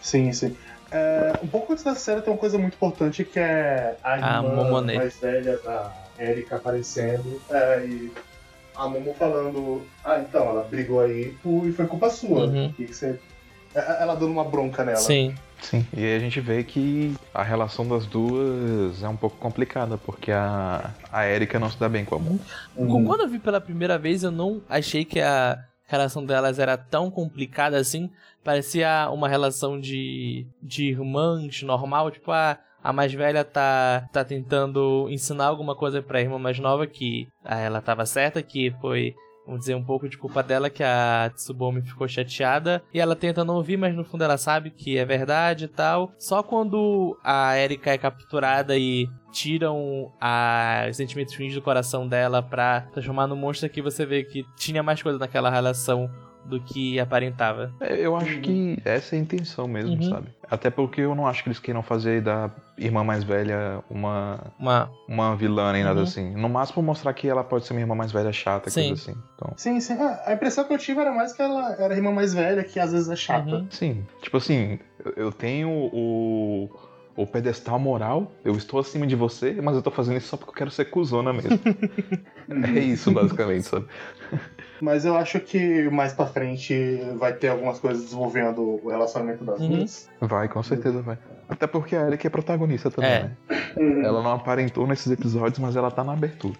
Sim, 0.00 0.32
sim. 0.32 0.56
É, 0.92 1.32
um 1.42 1.48
pouco 1.48 1.72
antes 1.72 1.82
da 1.82 1.96
série 1.96 2.22
tem 2.22 2.32
uma 2.32 2.38
coisa 2.38 2.56
muito 2.58 2.74
importante 2.74 3.24
que 3.24 3.40
é 3.40 3.96
a 4.04 4.16
irmã 4.16 4.82
mais 4.82 5.16
velha 5.18 5.58
da 5.58 5.92
Erika 6.16 6.56
aparecendo 6.56 7.42
é, 7.50 7.84
e 7.86 8.12
a 8.76 8.88
Momo 8.88 9.14
falando, 9.14 9.82
ah, 10.04 10.20
então, 10.20 10.48
ela 10.48 10.62
brigou 10.62 11.00
aí 11.00 11.36
e 11.44 11.72
foi 11.72 11.86
culpa 11.86 12.08
sua. 12.08 12.46
Uhum. 12.46 12.72
E 12.78 12.86
você... 12.86 13.18
É, 13.74 14.02
ela 14.02 14.14
dando 14.14 14.32
uma 14.32 14.44
bronca 14.44 14.84
nela. 14.84 14.98
Sim. 14.98 15.34
Sim, 15.60 15.86
e 15.94 16.02
aí 16.02 16.16
a 16.16 16.18
gente 16.18 16.40
vê 16.40 16.64
que 16.64 17.14
a 17.34 17.42
relação 17.42 17.86
das 17.86 18.06
duas 18.06 19.02
é 19.02 19.08
um 19.08 19.16
pouco 19.16 19.36
complicada, 19.36 19.98
porque 19.98 20.32
a, 20.32 20.90
a 21.12 21.28
Erika 21.28 21.58
não 21.58 21.68
se 21.68 21.78
dá 21.78 21.86
bem 21.86 22.02
com 22.04 22.14
a 22.14 22.18
Momo. 22.18 22.40
Uhum. 22.74 23.04
Quando 23.04 23.20
eu 23.20 23.28
vi 23.28 23.38
pela 23.38 23.60
primeira 23.60 23.98
vez, 23.98 24.22
eu 24.22 24.30
não 24.30 24.62
achei 24.70 25.04
que 25.04 25.20
a 25.20 25.62
relação 25.86 26.24
delas 26.24 26.58
era 26.58 26.78
tão 26.78 27.10
complicada 27.10 27.76
assim. 27.76 28.10
Parecia 28.42 29.10
uma 29.10 29.28
relação 29.28 29.78
de, 29.78 30.46
de 30.62 30.84
irmãs 30.84 31.62
normal, 31.62 32.10
tipo, 32.10 32.32
a, 32.32 32.56
a 32.82 32.92
mais 32.92 33.12
velha 33.12 33.44
tá, 33.44 34.08
tá 34.12 34.24
tentando 34.24 35.08
ensinar 35.10 35.46
alguma 35.46 35.74
coisa 35.74 36.00
pra 36.00 36.22
irmã 36.22 36.38
mais 36.38 36.58
nova 36.58 36.86
que 36.86 37.28
ah, 37.44 37.58
ela 37.58 37.82
tava 37.82 38.06
certa, 38.06 38.42
que 38.42 38.74
foi 38.80 39.14
vamos 39.50 39.60
dizer, 39.60 39.74
um 39.74 39.82
pouco 39.82 40.08
de 40.08 40.16
culpa 40.16 40.44
dela 40.44 40.70
que 40.70 40.82
a 40.82 41.28
Tsubomi 41.34 41.82
ficou 41.82 42.06
chateada 42.06 42.82
e 42.94 43.00
ela 43.00 43.16
tenta 43.16 43.44
não 43.44 43.56
ouvir, 43.56 43.76
mas 43.76 43.94
no 43.94 44.04
fundo 44.04 44.22
ela 44.22 44.38
sabe 44.38 44.70
que 44.70 44.96
é 44.96 45.04
verdade 45.04 45.64
e 45.64 45.68
tal. 45.68 46.12
Só 46.16 46.40
quando 46.40 47.18
a 47.24 47.58
Erika 47.58 47.90
é 47.90 47.98
capturada 47.98 48.78
e 48.78 49.08
tiram 49.32 50.12
a 50.20 50.86
sentimentos 50.92 51.36
ruins 51.36 51.54
do 51.54 51.62
coração 51.62 52.06
dela 52.06 52.40
pra 52.40 52.82
transformar 52.92 53.26
no 53.26 53.34
monstro 53.34 53.68
que 53.68 53.82
você 53.82 54.06
vê 54.06 54.22
que 54.22 54.46
tinha 54.56 54.82
mais 54.82 55.02
coisa 55.02 55.18
naquela 55.18 55.50
relação 55.50 56.08
do 56.44 56.60
que 56.60 56.98
aparentava. 56.98 57.72
É, 57.80 57.94
eu 57.94 58.16
acho 58.16 58.40
que 58.40 58.78
essa 58.84 59.14
é 59.14 59.18
a 59.18 59.22
intenção 59.22 59.68
mesmo, 59.68 59.96
uhum. 59.96 60.10
sabe? 60.10 60.28
Até 60.50 60.70
porque 60.70 61.00
eu 61.00 61.14
não 61.14 61.26
acho 61.26 61.42
que 61.42 61.48
eles 61.48 61.58
queiram 61.58 61.82
fazer 61.82 62.22
da 62.22 62.50
irmã 62.76 63.04
mais 63.04 63.22
velha 63.22 63.82
uma 63.88 64.52
uma, 64.58 64.90
uma 65.06 65.36
vilã 65.36 65.72
nem 65.72 65.82
uhum. 65.82 65.88
nada 65.88 66.02
assim. 66.02 66.34
No 66.34 66.48
máximo 66.48 66.82
mostrar 66.82 67.12
que 67.12 67.28
ela 67.28 67.44
pode 67.44 67.66
ser 67.66 67.72
uma 67.72 67.80
irmã 67.80 67.94
mais 67.94 68.10
velha 68.10 68.32
chata, 68.32 68.70
sim. 68.70 68.88
coisa 68.88 68.94
assim. 68.94 69.22
Então... 69.34 69.52
Sim, 69.56 69.80
sim. 69.80 69.94
É, 69.94 70.30
a 70.30 70.32
impressão 70.32 70.64
que 70.64 70.72
eu 70.72 70.78
tive 70.78 71.00
era 71.00 71.12
mais 71.12 71.32
que 71.32 71.42
ela 71.42 71.74
era 71.78 71.94
a 71.94 71.96
irmã 71.96 72.12
mais 72.12 72.34
velha, 72.34 72.64
que 72.64 72.80
às 72.80 72.92
vezes 72.92 73.08
é 73.08 73.16
chata. 73.16 73.48
Uhum. 73.48 73.66
Sim. 73.70 74.06
Tipo 74.22 74.38
assim, 74.38 74.78
eu 75.16 75.30
tenho 75.30 75.68
o 75.70 76.70
o 77.16 77.26
pedestal 77.26 77.78
moral, 77.78 78.32
eu 78.44 78.56
estou 78.56 78.80
acima 78.80 79.06
de 79.06 79.14
você, 79.14 79.52
mas 79.60 79.76
eu 79.76 79.82
tô 79.82 79.90
fazendo 79.90 80.16
isso 80.16 80.28
só 80.28 80.36
porque 80.36 80.50
eu 80.50 80.54
quero 80.54 80.70
ser 80.70 80.86
cuzona 80.86 81.32
mesmo. 81.32 81.60
é 82.76 82.80
isso, 82.80 83.10
basicamente, 83.10 83.64
sabe? 83.64 83.86
Mas 84.80 85.04
eu 85.04 85.16
acho 85.16 85.38
que 85.40 85.88
mais 85.90 86.12
pra 86.12 86.26
frente 86.26 86.74
vai 87.16 87.32
ter 87.34 87.48
algumas 87.48 87.78
coisas 87.78 88.02
desenvolvendo 88.04 88.80
o 88.82 88.88
relacionamento 88.88 89.44
das 89.44 89.60
Uhum. 89.60 89.68
duas. 89.78 90.08
Vai, 90.20 90.48
com 90.48 90.62
certeza 90.62 91.02
vai. 91.02 91.18
Até 91.48 91.66
porque 91.66 91.94
a 91.96 92.06
Erika 92.06 92.26
é 92.26 92.30
protagonista 92.30 92.90
também, 92.90 93.10
É. 93.10 93.22
né? 93.24 93.36
Uhum. 93.76 94.04
Ela 94.04 94.22
não 94.22 94.32
aparentou 94.32 94.86
nesses 94.86 95.10
episódios, 95.12 95.58
mas 95.58 95.76
ela 95.76 95.90
tá 95.90 96.02
na 96.04 96.12
abertura. 96.12 96.58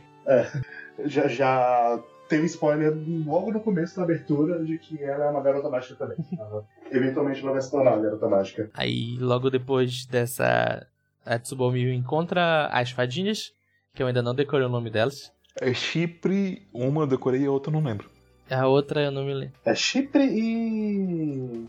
Já, 1.05 1.27
já 1.29 1.99
tem 2.29 2.41
um 2.43 2.45
spoiler 2.45 2.93
logo 3.27 3.51
no 3.53 3.61
começo 3.61 3.97
da 3.97 4.03
abertura 4.03 4.63
de 4.65 4.79
que 4.79 5.03
ela 5.03 5.25
é 5.25 5.31
uma 5.31 5.41
garota 5.41 5.69
mágica 5.69 5.95
também. 5.97 6.17
Ela, 6.39 6.65
eventualmente 6.93 7.43
ela 7.43 7.53
vai 7.53 7.61
se 7.61 7.71
tornar 7.71 7.93
uma 7.95 8.03
garota 8.03 8.29
mágica. 8.29 8.71
Aí, 8.75 9.17
logo 9.19 9.51
depois 9.51 10.05
dessa, 10.07 10.87
a 11.25 11.39
Tsubomi 11.39 11.93
encontra 11.95 12.67
as 12.67 12.91
fadinhas, 12.91 13.53
que 13.95 14.03
eu 14.03 14.07
ainda 14.07 14.23
não 14.23 14.35
decorei 14.35 14.67
o 14.67 14.71
nome 14.71 14.91
delas. 14.91 15.33
É 15.61 15.73
Chipre, 15.75 16.63
uma 16.73 17.03
eu 17.03 17.07
decorei 17.07 17.43
e 17.43 17.47
a 17.47 17.51
outra 17.51 17.71
eu 17.73 17.81
não 17.81 17.87
lembro. 17.89 18.09
A 18.51 18.67
outra 18.67 19.03
eu 19.03 19.11
não 19.11 19.25
me 19.25 19.35
lembro. 19.35 19.55
É 19.65 19.75
Chipre 19.75 20.25
e. 20.25 21.67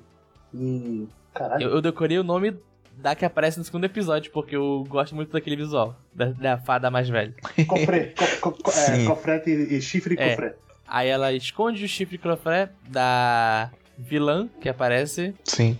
e. 0.53 1.07
Caralho. 1.33 1.63
Eu, 1.63 1.69
eu 1.75 1.81
decorei 1.81 2.17
o 2.19 2.23
nome 2.23 2.55
da 2.97 3.15
que 3.15 3.25
aparece 3.25 3.57
no 3.57 3.63
segundo 3.63 3.85
episódio, 3.85 4.31
porque 4.31 4.55
eu 4.55 4.83
gosto 4.87 5.15
muito 5.15 5.31
daquele 5.31 5.55
visual, 5.55 5.95
da, 6.13 6.25
da 6.25 6.57
fada 6.57 6.91
mais 6.91 7.07
velha. 7.09 7.33
Cofre, 7.67 8.13
co, 8.39 8.51
co, 8.51 8.71
é, 8.71 9.05
cofrete 9.05 9.49
e, 9.49 9.75
e 9.77 9.81
chifre 9.81 10.15
e 10.15 10.19
É. 10.21 10.29
cofre. 10.29 10.53
Aí 10.87 11.07
ela 11.07 11.31
esconde 11.31 11.85
o 11.85 11.87
chifre 11.87 12.17
crofré 12.17 12.69
da 12.89 13.71
vilã 13.97 14.49
que 14.59 14.67
aparece. 14.67 15.33
Sim. 15.45 15.79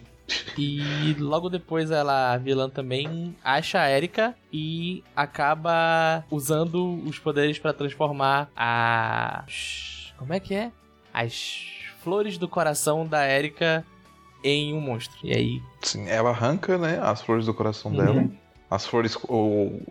E 0.58 1.16
logo 1.20 1.50
depois 1.50 1.92
ela, 1.92 2.34
a 2.34 2.38
vilã 2.38 2.70
também, 2.70 3.36
acha 3.44 3.82
a 3.82 3.90
Erika 3.90 4.36
e 4.52 5.04
acaba 5.16 6.24
usando 6.30 7.02
os 7.06 7.18
poderes 7.20 7.58
pra 7.60 7.74
transformar 7.74 8.50
a. 8.56 9.44
Como 10.18 10.34
é 10.34 10.40
que 10.40 10.54
é? 10.54 10.72
As 11.14 11.64
flores 12.04 12.38
do 12.38 12.48
coração 12.48 13.06
da 13.06 13.28
Erika 13.28 13.86
em 14.44 14.74
um 14.74 14.82
monstro. 14.82 15.18
E 15.24 15.34
aí. 15.34 15.62
Sim, 15.82 16.08
ela 16.08 16.30
arranca, 16.30 16.78
né, 16.78 17.00
as 17.02 17.22
flores 17.22 17.46
do 17.46 17.54
coração 17.54 17.92
Uhum. 17.92 17.98
dela. 17.98 18.30
As 18.70 18.86
flores. 18.86 19.16
O, 19.28 19.82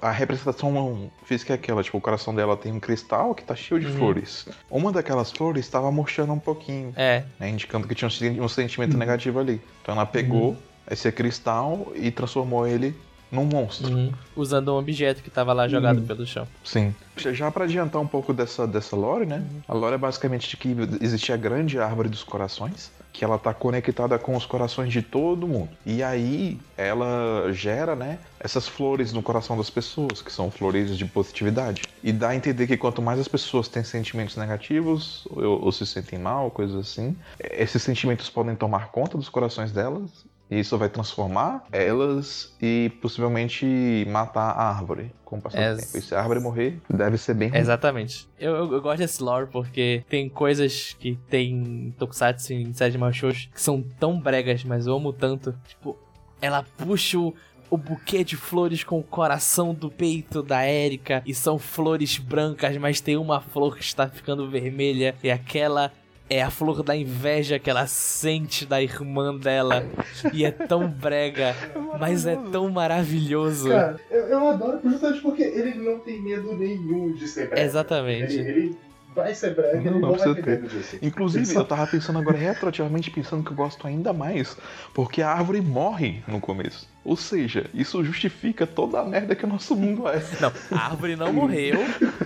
a 0.00 0.10
representação 0.10 1.10
física 1.24 1.52
é 1.52 1.56
aquela, 1.56 1.82
tipo, 1.82 1.98
o 1.98 2.00
coração 2.00 2.34
dela 2.34 2.56
tem 2.56 2.72
um 2.72 2.80
cristal 2.80 3.34
que 3.34 3.42
tá 3.44 3.54
cheio 3.54 3.80
de 3.80 3.86
Uhum. 3.86 3.96
flores. 3.96 4.46
Uma 4.70 4.92
daquelas 4.92 5.30
flores 5.32 5.64
estava 5.64 5.90
murchando 5.90 6.32
um 6.32 6.38
pouquinho, 6.38 6.92
É. 6.96 7.24
né, 7.38 7.48
indicando 7.50 7.86
que 7.88 7.94
tinha 7.94 8.06
um, 8.06 8.10
sen- 8.10 8.48
sentimento 8.48 8.92
Uhum. 8.92 8.98
negativo 8.98 9.38
ali. 9.38 9.60
Então 9.82 9.94
ela 9.94 10.06
pegou 10.06 10.56
esse 10.90 11.10
cristal 11.10 11.92
e 11.94 12.10
transformou 12.10 12.66
ele 12.66 12.94
num 13.32 13.44
monstro. 13.46 13.92
uhum, 13.92 14.12
usando 14.36 14.72
um 14.72 14.78
objeto 14.78 15.20
que 15.20 15.28
tava 15.30 15.52
lá 15.52 15.66
jogado 15.66 15.98
Uhum. 15.98 16.06
pelo 16.06 16.24
chão. 16.24 16.46
Sim. 16.62 16.94
Já- 17.16 17.50
pra 17.50 17.64
adiantar 17.64 18.00
um 18.00 18.06
pouco 18.06 18.32
dessa, 18.32 18.64
dessa 18.66 18.94
lore, 18.94 19.26
né? 19.26 19.42
A 19.66 19.74
lore 19.74 19.94
é 19.94 19.98
basicamente 19.98 20.48
de 20.48 20.56
que 20.56 20.76
existe 21.00 21.32
a 21.32 21.36
grande 21.36 21.78
árvore 21.80 22.08
dos 22.08 22.22
corações, 22.22 22.92
que 23.14 23.24
ela 23.24 23.38
tá 23.38 23.54
conectada 23.54 24.18
com 24.18 24.36
os 24.36 24.44
corações 24.44 24.92
de 24.92 25.00
todo 25.00 25.46
mundo. 25.46 25.70
E 25.86 26.02
aí 26.02 26.60
ela 26.76 27.52
gera, 27.52 27.94
né, 27.94 28.18
essas 28.40 28.66
flores 28.66 29.12
no 29.12 29.22
coração 29.22 29.56
das 29.56 29.70
pessoas, 29.70 30.20
que 30.20 30.32
são 30.32 30.50
flores 30.50 30.98
de 30.98 31.06
positividade. 31.06 31.88
E 32.02 32.12
dá 32.12 32.30
a 32.30 32.36
entender 32.36 32.66
que 32.66 32.76
quanto 32.76 33.00
mais 33.00 33.20
as 33.20 33.28
pessoas 33.28 33.68
têm 33.68 33.84
sentimentos 33.84 34.36
negativos 34.36 35.26
ou, 35.30 35.62
ou 35.62 35.70
se 35.72 35.86
sentem 35.86 36.18
mal, 36.18 36.50
coisas 36.50 36.76
assim, 36.76 37.16
esses 37.38 37.80
sentimentos 37.82 38.28
podem 38.28 38.56
tomar 38.56 38.90
conta 38.90 39.16
dos 39.16 39.28
corações 39.28 39.70
delas. 39.70 40.26
E 40.50 40.60
isso 40.60 40.76
vai 40.76 40.88
transformar 40.88 41.64
elas 41.72 42.54
e 42.60 42.92
possivelmente 43.00 44.06
matar 44.08 44.50
a 44.50 44.68
árvore 44.68 45.10
com 45.24 45.38
o 45.38 45.42
passar 45.42 45.74
do 45.74 45.80
tempo. 45.80 45.98
E 45.98 46.02
se 46.02 46.14
a 46.14 46.20
árvore 46.20 46.40
morrer, 46.40 46.80
deve 46.88 47.16
ser 47.18 47.34
bem 47.34 47.48
ruim. 47.48 47.58
Exatamente. 47.58 48.28
Eu, 48.38 48.54
eu, 48.54 48.72
eu 48.74 48.82
gosto 48.82 48.98
desse 48.98 49.22
lore 49.22 49.48
porque 49.50 50.04
tem 50.08 50.28
coisas 50.28 50.94
que 50.98 51.16
tem 51.28 51.52
em 51.52 51.90
Tokusatsu 51.98 52.52
em 52.52 52.70
de 52.70 52.98
Machos 52.98 53.48
que 53.52 53.60
são 53.60 53.82
tão 53.98 54.20
bregas, 54.20 54.62
mas 54.64 54.86
eu 54.86 54.94
amo 54.94 55.12
tanto. 55.12 55.54
Tipo, 55.66 55.98
ela 56.40 56.64
puxa 56.76 57.18
o, 57.18 57.34
o 57.70 57.76
buquê 57.76 58.22
de 58.22 58.36
flores 58.36 58.84
com 58.84 58.98
o 58.98 59.02
coração 59.02 59.74
do 59.74 59.90
peito 59.90 60.42
da 60.42 60.68
Erika 60.68 61.22
e 61.26 61.34
são 61.34 61.58
flores 61.58 62.18
brancas, 62.18 62.76
mas 62.76 63.00
tem 63.00 63.16
uma 63.16 63.40
flor 63.40 63.76
que 63.76 63.82
está 63.82 64.08
ficando 64.08 64.48
vermelha 64.48 65.14
e 65.22 65.30
aquela 65.30 65.90
é 66.28 66.42
a 66.42 66.50
flor 66.50 66.82
da 66.82 66.96
inveja 66.96 67.58
que 67.58 67.68
ela 67.68 67.86
sente 67.86 68.64
da 68.64 68.82
irmã 68.82 69.36
dela. 69.36 69.84
E 70.32 70.44
é 70.44 70.50
tão 70.50 70.88
brega, 70.88 71.54
mas 71.98 72.26
é 72.26 72.36
tão 72.50 72.70
maravilhoso. 72.70 73.68
Cara, 73.68 74.00
eu, 74.10 74.22
eu 74.26 74.48
adoro 74.48 74.80
justamente 74.82 75.20
porque 75.20 75.42
ele 75.42 75.74
não 75.74 75.98
tem 75.98 76.20
medo 76.20 76.56
nenhum 76.56 77.12
de 77.12 77.28
ser 77.28 77.48
brega. 77.48 77.62
Exatamente. 77.62 78.34
Ele, 78.34 78.48
ele 78.48 78.78
vai 79.14 79.34
ser 79.34 79.54
brega, 79.54 79.76
Não, 79.76 79.92
ele 79.92 80.00
não 80.00 80.12
precisa 80.12 80.34
ter 80.34 80.62
disso. 80.62 80.98
Inclusive, 81.00 81.44
Isso. 81.44 81.58
eu 81.58 81.64
tava 81.64 81.86
pensando 81.86 82.18
agora 82.18 82.36
retroativamente, 82.36 83.10
pensando 83.10 83.44
que 83.44 83.52
eu 83.52 83.56
gosto 83.56 83.86
ainda 83.86 84.12
mais, 84.12 84.56
porque 84.92 85.22
a 85.22 85.30
árvore 85.30 85.60
morre 85.60 86.22
no 86.26 86.40
começo. 86.40 86.88
Ou 87.04 87.16
seja, 87.16 87.66
isso 87.72 88.02
justifica 88.02 88.66
toda 88.66 88.98
a 88.98 89.04
merda 89.04 89.36
que 89.36 89.44
o 89.44 89.48
nosso 89.48 89.76
mundo 89.76 90.08
é. 90.08 90.22
Não, 90.40 90.52
a 90.72 90.86
árvore 90.86 91.16
não 91.16 91.30
morreu. 91.32 91.78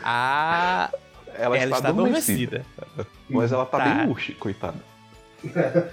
A 0.02 0.90
Ela, 1.38 1.56
ela, 1.56 1.76
está 1.76 1.88
adormecida. 1.88 2.64
Mas 3.28 3.52
ela 3.52 3.64
tá, 3.64 3.78
Tá. 3.78 3.84
bem 3.94 4.06
murcha, 4.06 4.32
coitada. 4.34 4.78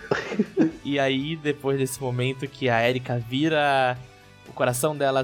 E 0.83 0.99
aí, 0.99 1.35
depois 1.35 1.77
desse 1.77 1.99
momento 2.01 2.47
que 2.47 2.69
a 2.69 2.87
Erika 2.87 3.17
vira. 3.29 3.97
O 4.47 4.53
coração 4.53 4.95
dela 4.95 5.23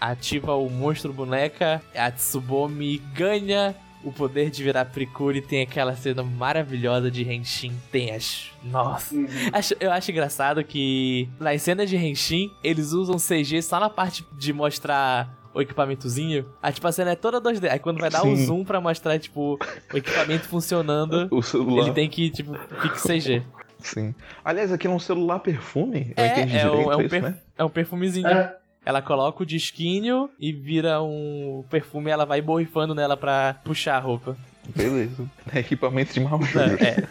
ativa 0.00 0.54
o 0.54 0.68
monstro 0.68 1.12
boneca, 1.12 1.82
a 1.96 2.10
Tsubomi 2.10 2.98
ganha 3.14 3.74
o 4.04 4.12
poder 4.12 4.50
de 4.50 4.62
virar 4.62 4.84
Prikuri. 4.84 5.40
Tem 5.40 5.62
aquela 5.62 5.96
cena 5.96 6.22
maravilhosa 6.22 7.10
de 7.10 7.22
Henshin. 7.30 7.72
Tem 7.90 8.14
as. 8.14 8.50
Nossa. 8.62 9.14
Uhum. 9.14 9.26
Acho- 9.52 9.74
eu 9.80 9.90
acho 9.90 10.10
engraçado 10.10 10.62
que 10.62 11.28
nas 11.40 11.62
cenas 11.62 11.88
de 11.88 11.96
Henshin, 11.96 12.52
eles 12.62 12.92
usam 12.92 13.18
CG 13.18 13.62
só 13.62 13.80
na 13.80 13.88
parte 13.90 14.24
de 14.32 14.52
mostrar 14.52 15.34
o 15.58 15.62
equipamentozinho. 15.62 16.46
Aí, 16.62 16.72
tipo, 16.72 16.86
a 16.86 16.92
cena 16.92 17.10
é 17.12 17.16
toda 17.16 17.40
2D. 17.40 17.70
Aí 17.70 17.78
quando 17.78 17.98
vai 18.00 18.10
dar 18.10 18.22
o 18.26 18.36
Sim. 18.36 18.46
zoom 18.46 18.64
pra 18.64 18.80
mostrar, 18.80 19.18
tipo, 19.18 19.58
o 19.92 19.96
equipamento 19.96 20.48
funcionando, 20.48 21.28
O 21.32 21.42
celular. 21.42 21.82
ele 21.86 21.92
tem 21.92 22.08
que, 22.08 22.30
tipo, 22.30 22.54
fique 22.80 23.00
CG. 23.00 23.42
Sim. 23.80 24.14
Aliás, 24.44 24.72
aqui 24.72 24.86
é 24.86 24.90
um 24.90 24.98
celular 24.98 25.38
perfume? 25.38 26.12
Eu 26.16 26.24
É, 26.24 26.28
entendi 26.32 26.56
é, 26.58 26.70
um, 26.70 26.92
é, 26.92 26.96
um 26.96 27.00
isso, 27.00 27.10
per- 27.10 27.22
né? 27.22 27.34
é 27.56 27.64
um 27.64 27.68
perfumezinho. 27.70 28.26
É, 28.26 28.56
Ela 28.84 29.02
coloca 29.02 29.42
o 29.42 29.46
disquinho 29.46 30.30
e 30.40 30.50
vira 30.52 31.00
um 31.02 31.62
perfume, 31.70 32.10
ela 32.10 32.24
vai 32.24 32.40
borrifando 32.40 32.94
nela 32.94 33.16
pra 33.16 33.54
puxar 33.62 33.96
a 33.96 34.00
roupa. 34.00 34.36
Beleza. 34.74 35.24
É 35.50 35.60
equipamento 35.60 36.12
de 36.12 36.20
mau 36.20 36.42
jogo. 36.42 36.76
é. 36.78 37.02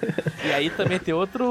E 0.47 0.51
aí 0.53 0.69
também 0.69 0.99
tem 0.99 1.11
outro, 1.13 1.43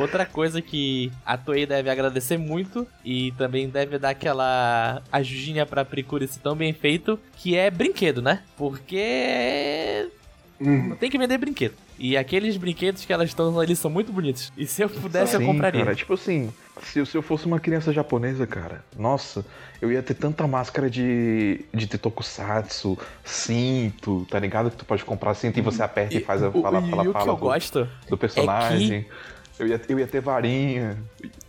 outra 0.00 0.24
coisa 0.24 0.62
que 0.62 1.10
a 1.26 1.36
Toei 1.36 1.66
deve 1.66 1.90
agradecer 1.90 2.36
muito 2.38 2.86
e 3.04 3.32
também 3.32 3.68
deve 3.68 3.98
dar 3.98 4.10
aquela 4.10 5.02
ajudinha 5.10 5.66
pra 5.66 5.84
Precure 5.84 6.28
ser 6.28 6.38
tão 6.38 6.54
bem 6.54 6.72
feito, 6.72 7.18
que 7.36 7.56
é 7.56 7.70
brinquedo, 7.72 8.22
né? 8.22 8.42
Porque 8.56 10.08
Uhum. 10.60 10.96
tem 10.96 11.08
que 11.10 11.16
vender 11.18 11.38
brinquedo. 11.38 11.74
E 11.98 12.16
aqueles 12.16 12.56
brinquedos 12.56 13.04
que 13.04 13.12
elas 13.12 13.28
estão 13.28 13.58
ali 13.60 13.76
são 13.76 13.90
muito 13.90 14.12
bonitos. 14.12 14.52
E 14.56 14.66
se 14.66 14.82
eu 14.82 14.88
pudesse, 14.88 15.34
eu 15.34 15.40
Sim, 15.40 15.46
compraria. 15.46 15.84
Cara, 15.84 15.94
tipo 15.94 16.14
assim, 16.14 16.52
se, 16.82 17.04
se 17.06 17.16
eu 17.16 17.22
fosse 17.22 17.46
uma 17.46 17.60
criança 17.60 17.92
japonesa, 17.92 18.46
cara, 18.46 18.84
nossa, 18.96 19.44
eu 19.80 19.92
ia 19.92 20.02
ter 20.02 20.14
tanta 20.14 20.46
máscara 20.46 20.90
de, 20.90 21.64
de 21.72 21.86
tokusatsu, 21.98 22.98
cinto, 23.24 24.26
tá 24.30 24.38
ligado? 24.38 24.70
Que 24.70 24.76
tu 24.76 24.84
pode 24.84 25.04
comprar 25.04 25.34
cinto 25.34 25.58
e 25.58 25.62
você 25.62 25.82
aperta 25.82 26.16
e, 26.16 26.20
faz 26.20 26.42
a 26.42 26.48
O- 26.48 26.62
fala, 26.62 26.80
e 26.80 26.90
fala, 26.90 27.02
o 27.02 27.06
que 27.06 27.12
fala 27.12 27.30
eu 27.30 27.36
do, 27.36 27.40
gosto 27.40 27.88
do 28.08 28.16
personagem. 28.18 29.06
Eu, 29.58 29.66
ia, 29.66 29.80
eu 29.88 29.98
ia 29.98 30.06
ter 30.06 30.20
varinha. 30.20 30.98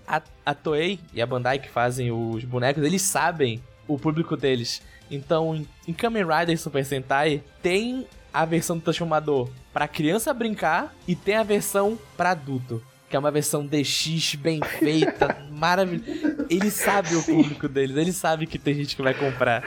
a, 0.07 0.21
a 0.45 0.53
Toei 0.53 0.99
e 1.13 1.21
a 1.21 1.25
Bandai 1.25 1.59
que 1.59 1.69
fazem 1.69 2.11
os 2.11 2.43
bonecos, 2.43 2.83
eles 2.83 3.01
sabem 3.01 3.61
o 3.87 3.97
público 3.97 4.35
deles. 4.37 4.81
Então, 5.11 5.55
em, 5.55 5.67
em 5.87 5.93
Kamen 5.93 6.23
Rider 6.25 6.59
Super 6.59 6.85
Sentai, 6.85 7.41
tem 7.61 8.05
a 8.33 8.45
versão 8.45 8.77
do 8.77 8.83
transformador 8.83 9.49
pra 9.73 9.87
criança 9.87 10.33
brincar 10.33 10.93
e 11.07 11.15
tem 11.15 11.35
a 11.35 11.43
versão 11.43 11.97
pra 12.17 12.31
adulto. 12.31 12.81
Que 13.09 13.15
é 13.15 13.19
uma 13.19 13.31
versão 13.31 13.65
DX 13.65 14.35
bem 14.35 14.61
feita, 14.61 15.43
maravilhosa. 15.49 16.45
Eles 16.47 16.73
sabem 16.73 17.15
o 17.15 17.23
público 17.23 17.67
deles, 17.67 17.97
eles 17.97 18.15
sabem 18.15 18.47
que 18.47 18.59
tem 18.59 18.75
gente 18.75 18.95
que 18.95 19.01
vai 19.01 19.15
comprar. 19.15 19.63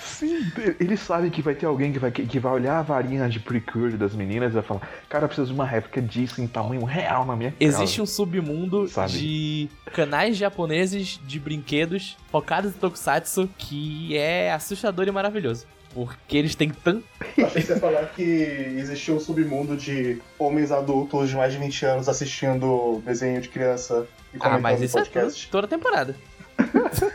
Sim, 0.00 0.50
eles 0.78 1.00
sabem 1.00 1.30
que 1.30 1.40
vai 1.40 1.54
ter 1.54 1.66
alguém 1.66 1.92
que 1.92 1.98
vai, 1.98 2.10
que 2.10 2.38
vai 2.38 2.52
olhar 2.52 2.78
a 2.78 2.82
varinha 2.82 3.28
de 3.28 3.40
Precure 3.40 3.96
das 3.96 4.14
meninas 4.14 4.52
e 4.52 4.54
vai 4.54 4.62
falar: 4.62 4.80
Cara, 5.08 5.24
eu 5.24 5.28
preciso 5.28 5.48
de 5.48 5.54
uma 5.54 5.64
réplica 5.64 6.02
disso 6.02 6.40
em 6.40 6.46
tamanho 6.46 6.84
real 6.84 7.24
na 7.24 7.34
minha 7.34 7.50
casa. 7.50 7.64
Existe 7.64 8.02
um 8.02 8.06
submundo 8.06 8.86
Sabe. 8.88 9.12
de 9.12 9.68
canais 9.92 10.36
japoneses 10.36 11.20
de 11.26 11.40
brinquedos 11.40 12.16
focados 12.30 12.74
em 12.74 12.78
Tokusatsu 12.78 13.48
que 13.56 14.16
é 14.16 14.52
assustador 14.52 15.06
e 15.08 15.10
maravilhoso. 15.10 15.66
Porque 15.94 16.36
eles 16.36 16.54
têm 16.56 16.70
tanto. 16.70 17.04
Achei 17.38 17.62
que 17.62 17.62
você 17.62 17.72
ia 17.74 17.78
falar 17.80 18.06
que 18.06 18.22
existia 18.22 19.14
um 19.14 19.20
submundo 19.20 19.76
de 19.76 20.20
homens 20.38 20.72
adultos 20.72 21.28
de 21.30 21.36
mais 21.36 21.52
de 21.52 21.58
20 21.58 21.86
anos 21.86 22.08
assistindo 22.08 23.00
desenho 23.06 23.40
de 23.40 23.48
criança 23.48 24.06
e 24.34 24.38
Ah, 24.40 24.58
mas 24.58 24.82
isso 24.82 24.98
é 24.98 25.02
podcast. 25.04 25.48
toda, 25.48 25.66
toda 25.68 25.76
temporada. 25.76 26.16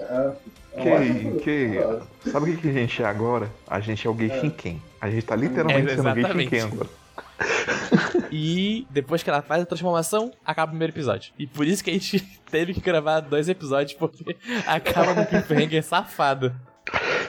É, 0.00 0.32
é 0.74 0.82
Que, 0.82 1.40
que, 1.42 1.78
Ah, 1.78 2.02
sabe 2.30 2.50
o 2.50 2.54
que 2.54 2.62
que 2.62 2.68
a 2.68 2.72
gente 2.72 3.02
é 3.02 3.06
agora? 3.06 3.50
A 3.66 3.80
gente 3.80 4.06
é 4.06 4.10
o 4.10 4.14
gay 4.14 4.30
É. 4.30 4.76
A 5.00 5.10
gente 5.10 5.24
tá 5.26 5.34
literalmente 5.34 5.90
É, 5.92 5.96
sendo 5.96 6.14
gay. 6.14 6.24
Shinken 6.24 6.60
agora. 6.62 6.88
E 8.30 8.86
depois 8.90 9.22
que 9.22 9.30
ela 9.30 9.42
faz 9.42 9.62
a 9.62 9.66
transformação, 9.66 10.30
acaba 10.44 10.66
o 10.66 10.70
primeiro 10.70 10.92
episódio. 10.92 11.32
E 11.38 11.46
por 11.46 11.66
isso 11.66 11.82
que 11.82 11.90
a 11.90 11.92
gente 11.92 12.20
teve 12.50 12.74
que 12.74 12.80
gravar 12.80 13.20
dois 13.20 13.48
episódios, 13.48 13.94
porque 13.98 14.36
acaba 14.66 15.14
no 15.14 15.26
cliffhanger 15.26 15.82
safado. 15.82 16.54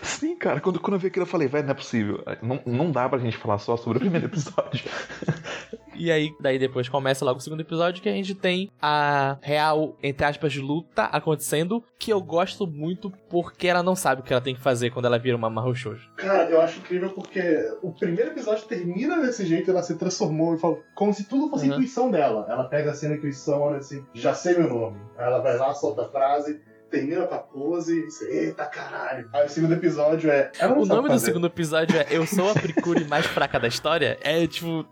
Sim, 0.01 0.35
cara, 0.35 0.59
quando, 0.59 0.79
quando 0.79 0.93
eu 0.93 0.99
vi 0.99 1.07
aquilo 1.07 1.23
eu 1.23 1.27
falei, 1.29 1.47
velho, 1.47 1.65
não 1.65 1.71
é 1.71 1.75
possível. 1.75 2.23
Não, 2.41 2.59
não 2.65 2.91
dá 2.91 3.07
pra 3.09 3.19
gente 3.19 3.37
falar 3.37 3.57
só 3.57 3.75
sobre 3.77 3.97
o 3.97 4.01
primeiro 4.01 4.27
episódio. 4.27 4.83
E 6.01 6.09
aí, 6.13 6.33
daí 6.39 6.57
depois 6.57 6.87
começa 6.87 7.25
logo 7.25 7.39
o 7.39 7.41
segundo 7.41 7.59
episódio, 7.59 8.01
que 8.01 8.07
a 8.07 8.13
gente 8.13 8.33
tem 8.33 8.71
a 8.81 9.37
real, 9.41 9.97
entre 10.01 10.25
aspas, 10.25 10.55
luta 10.55 11.03
acontecendo, 11.03 11.83
que 11.97 12.09
eu 12.13 12.21
gosto 12.21 12.65
muito 12.65 13.11
porque 13.29 13.67
ela 13.67 13.83
não 13.83 13.97
sabe 13.97 14.21
o 14.21 14.23
que 14.23 14.31
ela 14.31 14.41
tem 14.41 14.55
que 14.55 14.61
fazer 14.61 14.91
quando 14.91 15.07
ela 15.07 15.19
vira 15.19 15.35
uma 15.35 15.49
Mahou 15.49 15.75
Shoujo. 15.75 16.09
Cara, 16.15 16.49
eu 16.49 16.61
acho 16.61 16.79
incrível 16.79 17.09
porque 17.09 17.41
o 17.81 17.91
primeiro 17.91 18.31
episódio 18.31 18.65
termina 18.65 19.19
desse 19.19 19.45
jeito, 19.45 19.71
ela 19.71 19.83
se 19.83 19.97
transformou 19.97 20.55
e 20.55 20.57
fala, 20.57 20.77
como 20.95 21.13
se 21.13 21.25
tudo 21.27 21.49
fosse 21.49 21.65
Uhum. 21.67 21.73
intuição 21.73 22.09
dela. 22.09 22.45
Ela 22.47 22.63
pega 22.63 22.91
assim 22.91 23.07
a 23.07 23.15
intuição, 23.15 23.59
olha 23.59 23.79
assim, 23.79 24.01
já 24.13 24.33
sei 24.33 24.57
meu 24.57 24.69
nome. 24.69 25.01
Aí 25.17 25.25
ela 25.25 25.39
vai 25.39 25.57
lá, 25.57 25.73
solta 25.73 26.03
a 26.03 26.07
frase, 26.09 26.61
termina 26.89 27.25
com 27.27 27.35
a 27.35 27.39
pose 27.39 27.97
e 27.99 28.05
diz, 28.05 28.21
eita 28.23 28.65
caralho. 28.65 29.29
Aí 29.33 29.45
o 29.45 29.49
segundo 29.49 29.73
episódio 29.73 30.29
é. 30.31 30.51
O 30.77 30.85
nome 30.85 31.03
do 31.03 31.07
fazer. 31.09 31.25
segundo 31.27 31.47
episódio 31.47 31.97
é 31.99 32.07
Eu 32.09 32.25
Sou 32.25 32.49
a 32.49 32.53
Pricure 32.53 33.05
Mais 33.05 33.25
Fraca 33.25 33.59
da 33.59 33.67
História. 33.67 34.17
É 34.21 34.45
tipo. 34.47 34.85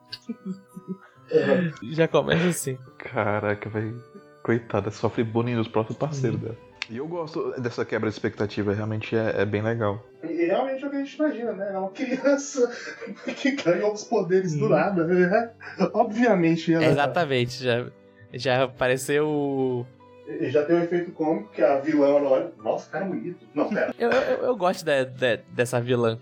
É. 1.30 1.72
Já 1.94 2.08
começa 2.08 2.48
assim. 2.48 2.78
Caraca, 2.98 3.70
velho. 3.70 4.02
Coitada, 4.44 4.90
sofre 4.92 5.24
bullying 5.24 5.56
dos 5.56 5.68
próprios 5.68 5.98
parceiros 5.98 6.40
dela. 6.40 6.56
E 6.90 6.96
eu 6.96 7.06
gosto 7.08 7.52
dessa 7.60 7.84
quebra 7.84 8.10
de 8.10 8.16
expectativa, 8.16 8.74
realmente 8.74 9.14
é, 9.14 9.42
é 9.42 9.46
bem 9.46 9.62
legal. 9.62 10.02
E 10.24 10.46
realmente 10.46 10.82
é 10.86 10.88
o 10.88 10.90
que 10.90 10.96
a 10.96 11.00
gente 11.04 11.16
imagina, 11.18 11.52
né? 11.52 11.72
É 11.74 11.78
uma 11.78 11.90
criança 11.92 12.72
que 13.36 13.52
ganhou 13.52 13.92
os 13.92 14.06
poderes 14.06 14.56
do 14.56 14.64
Uhum. 14.66 14.70
nada. 14.70 15.04
né? 15.06 15.52
Obviamente 15.94 16.74
ela. 16.74 16.86
Exatamente, 16.86 17.62
já, 17.62 17.88
já 18.34 18.64
apareceu 18.64 19.28
o. 19.28 19.86
E 20.28 20.50
já 20.50 20.66
tem 20.66 20.76
o 20.76 20.84
efeito 20.84 21.12
cômico 21.12 21.50
que 21.54 21.62
a 21.62 21.80
vilã 21.80 22.08
olha, 22.16 22.52
nossa, 22.64 22.90
cara 22.90 23.06
bonito. 23.06 23.38
Não, 23.56 23.70
pera. 23.70 23.94
Eu, 23.98 24.12
eu, 24.12 24.38
eu 24.44 24.56
gosto 24.58 24.84
de- 24.84 25.06
de- 25.06 25.38
dessa 25.54 25.80
vilã. 25.80 26.18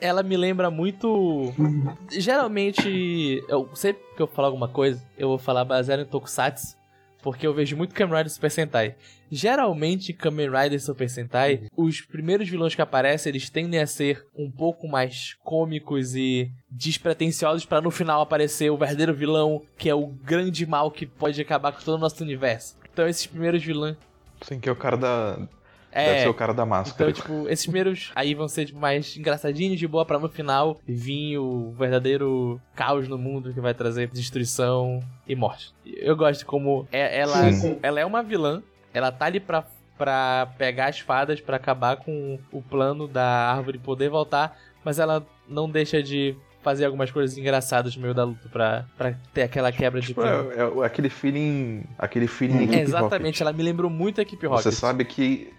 Ela 0.00 0.22
me 0.24 0.36
lembra 0.36 0.68
muito. 0.68 1.52
Geralmente, 2.10 3.42
eu 3.48 3.68
sempre 3.74 4.02
que 4.16 4.20
eu 4.22 4.26
falar 4.26 4.48
alguma 4.48 4.68
coisa, 4.68 5.00
eu 5.16 5.28
vou 5.28 5.38
falar 5.38 5.64
baseado 5.64 6.00
em 6.00 6.04
Tokusatsu, 6.04 6.76
porque 7.22 7.46
eu 7.46 7.54
vejo 7.54 7.76
muito 7.76 7.94
Kamen 7.94 8.16
Rider 8.16 8.32
Super 8.32 8.50
Sentai. 8.50 8.94
Geralmente, 9.30 10.12
Kamen 10.12 10.50
Rider 10.50 10.82
Super 10.82 11.08
Sentai, 11.08 11.62
os 11.76 12.00
primeiros 12.00 12.48
vilões 12.48 12.74
que 12.74 12.82
aparecem, 12.82 13.30
eles 13.30 13.48
tendem 13.48 13.78
a 13.78 13.86
ser 13.86 14.26
um 14.36 14.50
pouco 14.50 14.88
mais 14.88 15.34
cômicos 15.44 16.16
e 16.16 16.50
despretensiosos 16.70 17.64
pra 17.64 17.80
no 17.80 17.90
final 17.92 18.20
aparecer 18.20 18.70
o 18.70 18.76
verdadeiro 18.76 19.14
vilão, 19.14 19.62
que 19.76 19.88
é 19.88 19.94
o 19.94 20.06
grande 20.06 20.66
mal 20.66 20.90
que 20.90 21.06
pode 21.06 21.40
acabar 21.40 21.70
com 21.72 21.80
todo 21.82 21.94
o 21.94 21.98
nosso 22.00 22.22
universo. 22.24 22.76
Então, 22.98 23.08
esses 23.08 23.26
primeiros 23.28 23.62
vilões. 23.62 23.96
Sim, 24.42 24.58
que 24.58 24.68
é 24.68 24.72
o 24.72 24.74
cara 24.76 24.96
da. 24.96 25.36
Deve 25.36 25.48
É, 25.92 26.18
ser 26.22 26.28
o 26.28 26.34
cara 26.34 26.52
da 26.52 26.66
máscara. 26.66 27.10
então, 27.10 27.22
tipo, 27.22 27.48
esses 27.48 27.64
primeiros 27.64 28.10
aí 28.14 28.34
vão 28.34 28.48
ser 28.48 28.66
tipo, 28.66 28.78
mais 28.80 29.16
engraçadinhos, 29.16 29.78
de 29.78 29.86
boa, 29.86 30.04
pra 30.04 30.18
no 30.18 30.28
final 30.28 30.80
vir 30.84 31.38
o 31.38 31.70
verdadeiro 31.78 32.60
caos 32.74 33.06
no 33.06 33.16
mundo 33.16 33.54
que 33.54 33.60
vai 33.60 33.72
trazer 33.72 34.08
destruição 34.08 35.00
e 35.28 35.36
morte. 35.36 35.72
Eu 35.86 36.16
gosto 36.16 36.44
como 36.44 36.88
é- 36.90 37.20
ela, 37.20 37.52
sim. 37.52 37.78
ela 37.82 38.00
é 38.00 38.04
uma 38.04 38.20
vilã, 38.22 38.62
ela 38.92 39.12
tá 39.12 39.26
ali 39.26 39.38
pra, 39.38 39.64
pra 39.96 40.48
pegar 40.58 40.86
as 40.88 40.98
fadas, 40.98 41.40
pra 41.40 41.56
acabar 41.56 41.96
com 41.98 42.36
o 42.52 42.60
plano 42.60 43.06
da 43.06 43.24
árvore 43.52 43.78
poder 43.78 44.10
voltar, 44.10 44.58
mas 44.84 44.98
ela 44.98 45.24
não 45.48 45.70
deixa 45.70 46.02
de 46.02 46.36
fazer 46.68 46.84
algumas 46.84 47.10
coisas 47.10 47.36
engraçadas 47.38 47.96
no 47.96 48.02
meio 48.02 48.12
da 48.14 48.24
luta 48.24 48.46
pra, 48.50 48.84
pra 48.96 49.14
ter 49.32 49.42
aquela 49.42 49.72
quebra 49.72 50.00
de 50.00 50.08
Tipo, 50.08 50.20
plano. 50.20 50.50
é, 50.52 50.82
é 50.82 50.86
aquele 50.86 51.08
feeling. 51.08 51.84
Aquele 51.98 52.26
feeling 52.26 52.56
Uhum. 52.56 52.62
Equipe 52.64 52.80
Exatamente, 52.80 53.42
ela 53.42 53.52
me 53.52 53.62
lembrou 53.62 53.90
muito 53.90 54.20
a 54.20 54.22
equipe 54.22 54.46
Rocket. 54.46 54.64
Rocket. 54.66 54.74
Você 54.74 54.80
sabe 54.80 55.04
que. 55.04 55.52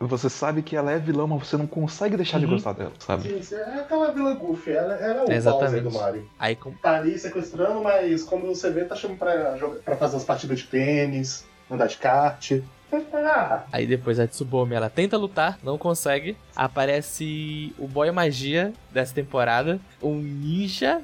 Você 0.00 0.28
sabe 0.28 0.62
que 0.62 0.76
ela 0.76 0.92
é 0.92 0.98
vilã, 0.98 1.26
mas 1.26 1.46
você 1.48 1.56
não 1.56 1.66
consegue 1.66 2.16
deixar 2.16 2.38
de 2.38 2.44
Uhum. 2.44 2.52
gostar 2.52 2.72
dela, 2.72 2.92
sabe? 2.98 3.42
Sim, 3.42 3.54
é 3.54 3.80
aquela 3.80 4.10
vilã 4.12 4.34
Goofy, 4.34 4.70
ela, 4.70 4.94
ela 4.94 5.22
é 5.22 5.24
o 5.24 5.32
Exatamente. 5.32 5.82
Bowser 5.82 5.82
do 5.82 5.98
Mario. 5.98 6.30
Aí 6.38 6.56
com 6.56 6.72
Tá 6.72 6.96
ali 6.96 7.18
sequestrando, 7.18 7.82
mas 7.82 8.22
quando 8.22 8.46
você 8.46 8.70
vê, 8.70 8.84
tá 8.84 8.94
chamando 8.94 9.18
pra, 9.18 9.56
jogar, 9.56 9.76
pra 9.80 9.96
fazer 9.96 10.16
as 10.18 10.24
partidas 10.24 10.58
de 10.58 10.66
tênis, 10.66 11.46
andar 11.70 11.86
de 11.86 11.96
kart. 11.96 12.50
Aí 13.72 13.86
depois 13.86 14.18
a 14.20 14.26
Tsubomi 14.26 14.74
ela 14.74 14.88
tenta 14.88 15.16
lutar, 15.16 15.58
não 15.62 15.76
consegue. 15.76 16.36
Aparece 16.54 17.74
o 17.78 17.86
boy 17.86 18.10
magia 18.10 18.72
dessa 18.92 19.14
temporada, 19.14 19.80
um 20.02 20.16
ninja 20.16 21.00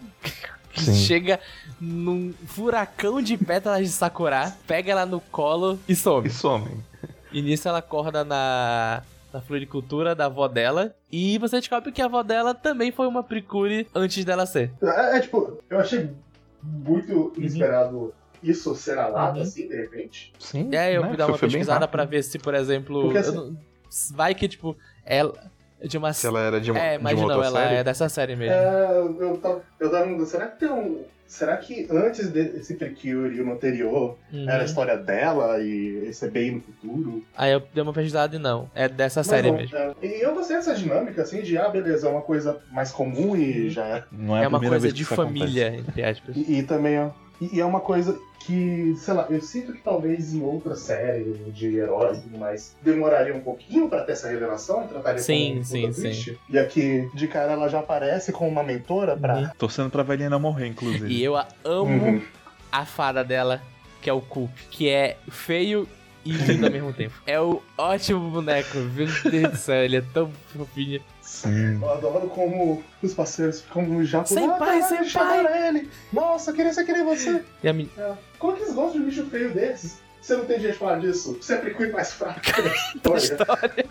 que 0.73 0.85
Sim. 0.85 0.95
chega 0.95 1.41
num 1.81 2.33
furacão 2.47 3.21
de 3.21 3.37
pétalas 3.37 3.87
de 3.87 3.93
sakura, 3.93 4.55
pega 4.67 4.93
ela 4.93 5.07
no 5.07 5.21
colo 5.21 5.79
e 5.89 5.95
some. 5.95 6.29
E 6.29 6.31
some. 6.31 6.69
E 7.33 7.43
nisso 7.43 7.69
ela 7.69 7.79
acorda 7.79 8.25
na 8.25 9.03
na 9.33 9.41
floricultura 9.41 10.15
da 10.15 10.27
avó 10.27 10.47
dela 10.47 10.95
e 11.11 11.39
você 11.39 11.57
descobre 11.57 11.91
que 11.91 12.03
a 12.03 12.05
avó 12.05 12.23
dela 12.23 12.55
também 12.55 12.93
foi 12.93 13.07
uma 13.07 13.23
Pricure 13.23 13.89
antes 13.95 14.25
dela 14.25 14.45
ser. 14.45 14.71
é, 14.83 15.17
é, 15.17 15.21
tipo, 15.21 15.59
eu 15.71 15.79
achei 15.79 16.11
muito 16.63 17.33
inesperado 17.37 18.13
isso 18.43 18.75
ser 18.75 18.99
a 18.99 19.07
lata, 19.09 19.37
Uhum. 19.37 19.43
assim, 19.43 19.69
de 19.69 19.77
repente. 19.77 20.33
Sim. 20.39 20.69
E 20.73 20.77
aí 20.77 20.95
eu 20.95 21.03
né? 21.03 21.09
fui 21.09 21.17
dar 21.17 21.27
uma 21.29 21.39
pesquisada 21.39 21.87
pra 21.89 22.05
ver 22.05 22.23
se, 22.25 22.39
por 22.39 22.55
exemplo, 22.55 23.03
Porque 23.03 23.19
assim- 23.19 23.35
não- 23.37 23.57
vai 24.15 24.35
que 24.35 24.49
tipo 24.49 24.77
ela 25.05 25.35
de 25.85 25.99
uma 25.99 26.13
Se 26.13 26.27
ela 26.27 26.41
era 26.41 26.61
de 26.61 26.71
uma, 26.71 26.79
É, 26.81 26.97
de 26.97 27.03
mas 27.05 27.19
uma 27.19 27.29
não, 27.29 27.35
outra 27.37 27.49
ela 27.49 27.61
série. 27.61 27.75
é 27.77 27.85
dessa 27.85 28.09
série 28.09 28.37
mesmo. 28.37 28.55
É, 28.55 28.99
eu 28.99 29.37
tava, 29.39 29.63
eu 29.81 29.91
tava 29.91 30.07
me 30.07 30.25
será 30.27 30.47
que 30.49 30.61
tem 30.61 30.71
um. 30.71 31.05
Será 31.27 31.57
que 31.57 31.89
antes 31.91 32.29
desse 32.31 32.75
Precure 32.75 33.35
e 33.35 33.41
o 33.41 33.51
anterior 33.51 34.19
Uhum. 34.31 34.51
era 34.51 34.61
a 34.63 34.65
história 34.67 34.99
dela 34.99 35.59
e 35.61 36.05
esse 36.07 36.27
é 36.27 36.29
bem 36.29 36.51
no 36.51 36.61
futuro? 36.61 37.25
Aí 37.35 37.53
eu 37.53 37.63
dei 37.73 37.83
uma 37.83 37.93
pesquisada 37.95 38.37
e 38.37 38.39
não. 38.39 38.71
É 38.75 38.87
dessa 38.87 39.21
Mas 39.21 39.27
série 39.29 39.51
não, 39.51 39.57
mesmo. 39.57 39.75
é. 39.75 39.95
E 40.03 40.21
eu 40.23 40.35
gostei 40.35 40.57
dessa 40.57 40.75
dinâmica, 40.75 41.23
assim, 41.23 41.41
de, 41.41 41.57
ah, 41.57 41.71
beleza, 41.71 42.07
é 42.07 42.11
uma 42.11 42.21
coisa 42.21 42.61
mais 42.71 42.93
comum 42.93 43.35
e 43.35 43.71
já 43.71 43.87
é. 43.87 44.05
Não 44.13 44.37
É, 44.37 44.45
a 44.45 44.49
uma 44.49 44.59
coisa 44.61 44.79
vez 44.79 44.93
que 44.93 44.99
de 44.99 45.05
família, 45.07 45.75
entre 45.75 46.05
aspas. 46.05 46.37
E, 46.37 46.59
e 46.59 46.63
também 46.65 46.97
é. 46.97 47.11
E, 47.51 47.57
e 47.57 47.61
é 47.61 47.65
uma 47.65 47.81
coisa 47.81 48.19
que, 48.41 48.95
sei 48.99 49.15
lá, 49.15 49.27
eu 49.31 49.41
sinto 49.41 49.73
que 49.73 49.81
talvez 49.81 50.35
em 50.35 50.43
outra 50.43 50.75
série 50.75 51.33
de 51.53 51.77
heróis 51.77 52.19
e 52.19 52.23
tudo 52.23 52.39
mais 52.39 52.75
demoraria 52.83 53.35
um 53.35 53.41
pouquinho 53.41 53.89
pra 53.89 54.03
ter 54.03 54.13
essa 54.13 54.29
revelação 54.29 54.85
e 54.85 54.89
trataria 54.89 55.21
Sim, 55.23 55.53
como 55.53 55.65
sim, 55.65 55.81
puta 55.89 55.93
sim. 56.15 56.37
E 56.49 56.59
aqui, 56.59 57.09
de 57.15 57.29
cara, 57.29 57.53
ela 57.53 57.69
já 57.69 57.79
aparece 57.79 58.33
com 58.33 58.49
uma 58.49 58.63
mentora 58.63 59.17
pra. 59.17 59.37
Uhum. 59.39 59.51
Torcendo 59.59 59.91
pra 59.91 60.03
velhinha 60.03 60.29
não 60.31 60.41
morrer, 60.41 60.67
inclusive. 60.67 61.07
E 61.13 61.23
eu 61.23 61.37
a- 61.37 61.47
amo 61.65 62.05
Uhum. 62.07 62.23
a 62.71 62.85
fada 62.85 63.23
dela, 63.25 63.63
que 64.01 64.11
é 64.11 64.13
o 64.13 64.21
Coop, 64.21 64.53
que 64.71 64.89
é 64.89 65.17
feio 65.31 65.89
e 66.25 66.33
lindo 66.33 66.67
ao 66.67 66.73
mesmo 66.73 66.93
tempo. 66.93 67.15
É 67.27 67.41
o 67.41 67.63
ótimo 67.79 68.29
boneco, 68.31 68.77
meu 68.79 69.07
Deus 69.31 69.51
do 69.53 69.57
céu, 69.57 69.85
ele 69.85 69.97
é 69.97 70.03
tão 70.13 70.31
fofinho. 70.53 71.01
Sim. 71.33 71.81
Eu 71.81 71.91
adoro 71.91 72.29
como 72.29 72.85
os 73.03 73.15
parceiros 73.15 73.63
ficam 73.63 74.05
já 74.05 74.21
por 74.21 74.29
Senpai, 74.29 74.53
ah, 74.53 74.59
caralho, 74.59 74.85
senpai." 74.85 75.05
chamaram 75.09 75.67
ele! 75.67 75.91
Nossa, 76.13 76.51
eu 76.51 76.55
queria 76.55 76.73
ser 76.75 76.85
que 76.85 76.93
nem 76.93 77.05
você! 77.05 77.43
E 77.65 77.69
a 77.69 77.73
men- 77.73 77.91
É. 77.97 78.13
Como 78.39 78.55
que 78.55 78.63
eles 78.63 78.75
gostam 78.75 78.93
de 78.93 78.99
um 78.99 79.09
bicho 79.09 79.25
feio 79.31 79.53
desses? 79.55 80.01
Você 80.21 80.37
não 80.37 80.45
tem 80.45 80.61
jeito 80.61 80.75
de 80.75 80.79
falar 80.79 81.01
disso? 81.01 81.37
Sempre 81.41 81.71
cuida 81.75 81.93
mais 81.95 82.13
fraco 82.13 82.41
da 83.03 83.17
história. 83.17 83.19
história. 83.19 83.87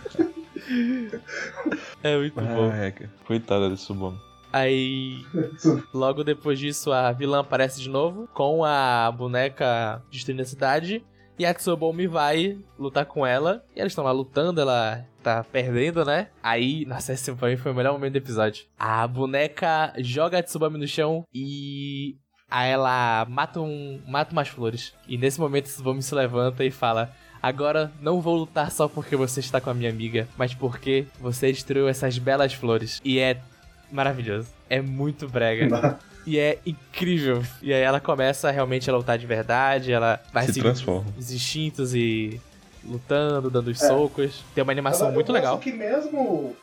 é 2.03 2.17
muito 2.17 2.35
bom. 2.35 2.71
Ah, 2.71 2.77
é, 2.77 2.91
cara. 2.91 3.09
Coitada 3.25 3.69
desse 3.69 3.83
Subomi. 3.83 4.19
Aí, 4.53 5.25
logo 5.93 6.23
depois 6.23 6.59
disso, 6.59 6.91
a 6.91 7.11
vilã 7.11 7.39
aparece 7.39 7.81
de 7.81 7.89
novo 7.89 8.27
com 8.33 8.63
a 8.63 9.11
boneca 9.11 10.01
destruindo 10.11 10.41
a 10.41 10.45
cidade. 10.45 11.03
E 11.37 11.45
a 11.45 11.53
Tsubomi 11.53 12.07
vai 12.07 12.57
lutar 12.77 13.05
com 13.05 13.25
ela. 13.25 13.63
E 13.75 13.79
eles 13.79 13.91
estão 13.91 14.03
lá 14.03 14.11
lutando, 14.11 14.61
ela 14.61 15.05
tá 15.23 15.43
perdendo, 15.43 16.03
né? 16.05 16.27
Aí, 16.41 16.85
nossa, 16.85 17.13
esse 17.13 17.31
mim 17.31 17.57
foi 17.57 17.71
o 17.71 17.75
melhor 17.75 17.93
momento 17.93 18.13
do 18.13 18.17
episódio. 18.17 18.65
A 18.77 19.07
boneca 19.07 19.93
joga 19.99 20.39
a 20.39 20.43
Tsubomi 20.43 20.77
no 20.77 20.87
chão 20.87 21.23
e. 21.33 22.17
Aí 22.49 22.69
ela 22.69 23.25
mata, 23.29 23.61
um, 23.61 24.01
mata 24.05 24.33
umas 24.33 24.49
flores. 24.49 24.93
E 25.07 25.17
nesse 25.17 25.39
momento 25.39 25.65
a 25.65 25.69
Tsubomi 25.69 26.03
se 26.03 26.13
levanta 26.13 26.65
e 26.65 26.71
fala: 26.71 27.13
Agora 27.41 27.91
não 28.01 28.21
vou 28.21 28.37
lutar 28.37 28.69
só 28.71 28.87
porque 28.87 29.15
você 29.15 29.39
está 29.39 29.59
com 29.59 29.69
a 29.69 29.73
minha 29.73 29.89
amiga, 29.89 30.27
mas 30.37 30.53
porque 30.53 31.07
você 31.19 31.51
destruiu 31.51 31.87
essas 31.87 32.17
belas 32.17 32.53
flores. 32.53 33.01
E 33.03 33.19
é 33.19 33.41
maravilhoso. 33.91 34.49
É 34.69 34.79
muito 34.81 35.27
brega. 35.27 35.97
E 36.25 36.37
é 36.37 36.59
incrível. 36.65 37.43
E 37.61 37.73
aí 37.73 37.81
ela 37.81 37.99
começa 37.99 38.49
realmente 38.51 38.89
a 38.89 38.95
lutar 38.95 39.17
de 39.17 39.25
verdade, 39.25 39.91
ela 39.91 40.19
vai 40.31 40.45
Se 40.47 40.59
transforma. 40.59 41.05
os 41.17 41.31
instintos 41.31 41.95
e 41.95 42.39
lutando, 42.83 43.49
dando 43.49 43.69
os 43.69 43.79
socos. 43.79 44.43
Tem 44.53 44.63
uma 44.63 44.71
animação 44.71 45.07
Ela- 45.07 45.15
muito 45.15 45.29
eu 45.29 45.33
legal. 45.33 45.57
que 45.59 45.71
mesmo, 45.71 46.55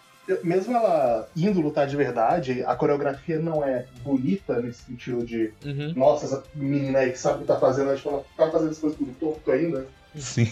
mesmo 0.45 0.77
ela 0.77 1.29
indo 1.37 1.61
lutar 1.61 1.87
de 1.87 1.97
verdade, 1.97 2.63
a 2.67 2.75
coreografia 2.77 3.39
não 3.39 3.65
é 3.65 3.85
bonita 4.05 4.61
nesse 4.61 4.83
sentido 4.85 5.25
de 5.25 5.53
Uhum. 5.65 5.93
nossa, 5.97 6.27
essa 6.27 6.45
menina 6.55 7.01
aí 7.01 7.11
que 7.13 7.19
sabe 7.19 7.39
o 7.39 7.41
que 7.41 7.47
tá 7.47 7.59
fazendo, 7.59 7.95
tipo, 7.97 8.09
ela 8.11 8.25
tá 8.37 8.51
fazendo 8.51 8.71
as 8.71 8.79
coisas 8.79 8.99
tudo 8.99 9.13
torto 9.19 9.51
ainda. 9.51 9.87
Sim. 10.17 10.49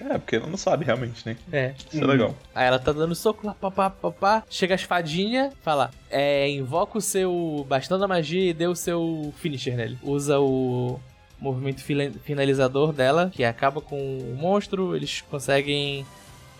É, 0.00 0.18
porque 0.18 0.36
ela 0.36 0.46
não 0.46 0.56
sabe 0.56 0.84
realmente, 0.84 1.26
né? 1.26 1.36
É. 1.52 1.74
Isso 1.92 2.02
é 2.02 2.06
legal. 2.06 2.34
Aí 2.54 2.66
ela 2.66 2.78
tá 2.78 2.90
dando 2.92 3.14
soco 3.14 3.46
lá, 3.46 3.54
papá, 3.54 3.90
papá. 3.90 4.42
Chega 4.48 4.74
as 4.74 4.82
fadinhas, 4.82 5.52
fala: 5.62 5.90
é, 6.10 6.48
invoca 6.50 6.96
o 6.98 7.00
seu 7.02 7.64
bastão 7.68 7.98
da 7.98 8.08
magia 8.08 8.50
e 8.50 8.54
dê 8.54 8.66
o 8.66 8.74
seu 8.74 9.32
finisher 9.36 9.76
nele. 9.76 9.98
Usa 10.02 10.40
o 10.40 10.98
movimento 11.38 11.82
finalizador 12.22 12.92
dela, 12.92 13.30
que 13.32 13.44
acaba 13.44 13.80
com 13.80 13.96
o 13.96 14.36
monstro. 14.38 14.94
Eles 14.96 15.20
conseguem 15.30 16.04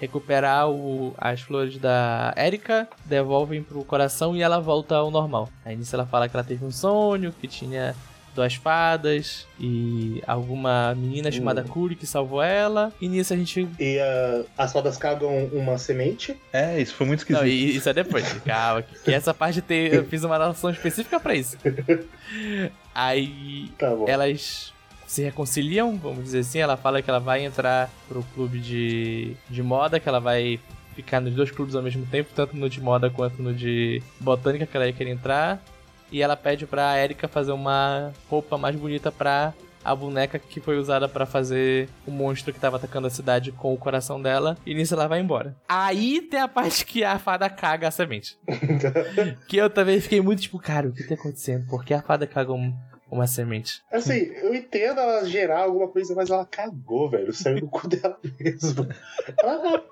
recuperar 0.00 0.68
o- 0.70 1.12
as 1.18 1.40
flores 1.42 1.76
da 1.76 2.32
Erika, 2.36 2.88
devolvem 3.04 3.62
pro 3.62 3.84
coração 3.84 4.34
e 4.34 4.40
ela 4.42 4.58
volta 4.58 4.96
ao 4.96 5.10
normal. 5.10 5.48
Aí 5.64 5.76
nisso 5.76 5.94
ela 5.94 6.06
fala 6.06 6.28
que 6.28 6.34
ela 6.34 6.44
teve 6.44 6.64
um 6.64 6.70
sonho, 6.70 7.32
que 7.38 7.46
tinha 7.46 7.94
duas 8.34 8.54
fadas 8.54 9.46
e 9.58 10.22
alguma 10.26 10.94
menina 10.94 11.30
chamada 11.30 11.62
Hum. 11.62 11.68
Kuri 11.68 11.94
que 11.96 12.06
salvou 12.06 12.42
ela. 12.42 12.92
E 13.00 13.08
nisso 13.08 13.32
a 13.34 13.36
gente 13.36 13.68
E 13.78 13.98
ah, 13.98 14.42
as 14.56 14.72
fadas 14.72 14.96
cagam 14.96 15.46
uma 15.52 15.76
semente. 15.78 16.36
É, 16.52 16.80
isso 16.80 16.94
foi 16.94 17.06
muito 17.06 17.20
esquisito. 17.20 17.42
Não, 17.42 17.48
e 17.48 17.76
isso 17.76 17.88
é 17.88 17.92
depois. 17.92 18.32
Calma, 18.44 18.82
que, 18.82 18.98
que 19.00 19.12
essa 19.12 19.34
parte 19.34 19.60
tem, 19.60 19.86
eu 19.88 20.04
fiz 20.06 20.22
uma 20.24 20.38
narração 20.38 20.70
específica 20.70 21.18
pra 21.18 21.34
isso. 21.34 21.56
Aí 22.94 23.70
Tá 23.78 23.90
bom. 23.94 24.06
elas 24.08 24.72
se 25.06 25.22
reconciliam, 25.22 25.96
vamos 25.96 26.24
dizer 26.24 26.40
assim. 26.40 26.58
Ela 26.60 26.76
fala 26.76 27.02
que 27.02 27.10
ela 27.10 27.20
vai 27.20 27.44
entrar 27.44 27.90
pro 28.08 28.22
clube 28.34 28.58
de, 28.60 29.34
de 29.48 29.62
moda, 29.62 29.98
que 29.98 30.08
ela 30.08 30.20
vai 30.20 30.58
ficar 30.94 31.20
nos 31.20 31.34
dois 31.34 31.50
clubes 31.50 31.74
ao 31.74 31.82
mesmo 31.82 32.04
tempo, 32.06 32.30
tanto 32.34 32.56
no 32.56 32.68
de 32.68 32.80
moda 32.80 33.08
quanto 33.10 33.42
no 33.42 33.54
de 33.54 34.02
botânica 34.20 34.66
que 34.66 34.76
ela 34.76 34.86
ia 34.86 34.92
querer 34.92 35.10
entrar. 35.10 35.62
E 36.10 36.22
ela 36.22 36.36
pede 36.36 36.66
pra 36.66 36.98
Erika 37.02 37.28
fazer 37.28 37.52
uma 37.52 38.12
roupa 38.28 38.56
mais 38.58 38.74
bonita 38.76 39.10
pra 39.12 39.52
a 39.82 39.94
boneca 39.94 40.38
que 40.38 40.60
foi 40.60 40.76
usada 40.78 41.08
pra 41.08 41.24
fazer 41.24 41.88
o 42.06 42.10
monstro 42.10 42.52
que 42.52 42.60
tava 42.60 42.76
atacando 42.76 43.06
a 43.06 43.10
cidade 43.10 43.50
com 43.50 43.72
o 43.72 43.78
coração 43.78 44.20
dela. 44.20 44.58
E 44.66 44.74
nisso 44.74 44.92
ela 44.94 45.06
vai 45.08 45.20
embora. 45.20 45.56
Aí 45.66 46.20
tem 46.20 46.38
a 46.40 46.48
parte 46.48 46.84
que 46.84 47.02
a 47.02 47.18
fada 47.18 47.48
caga 47.48 47.88
a 47.88 47.90
semente. 47.90 48.36
que 49.48 49.56
eu 49.56 49.70
também 49.70 49.98
fiquei 50.00 50.20
muito 50.20 50.42
tipo, 50.42 50.58
cara, 50.58 50.88
o 50.88 50.92
que 50.92 51.04
tá 51.04 51.14
acontecendo? 51.14 51.66
Por 51.66 51.82
que 51.84 51.94
a 51.94 52.02
fada 52.02 52.26
caga 52.26 52.52
um- 52.52 52.76
uma 53.10 53.26
semente? 53.26 53.82
Assim, 53.90 54.18
eu 54.42 54.54
entendo 54.54 55.00
ela 55.00 55.24
gerar 55.24 55.60
alguma 55.62 55.88
coisa, 55.88 56.14
mas 56.14 56.28
ela 56.28 56.44
cagou, 56.44 57.08
velho. 57.08 57.32
Saiu 57.32 57.60
do 57.60 57.66
cu 57.68 57.88
dela 57.88 58.18
mesmo. 58.38 58.86
Ela- 59.42 59.84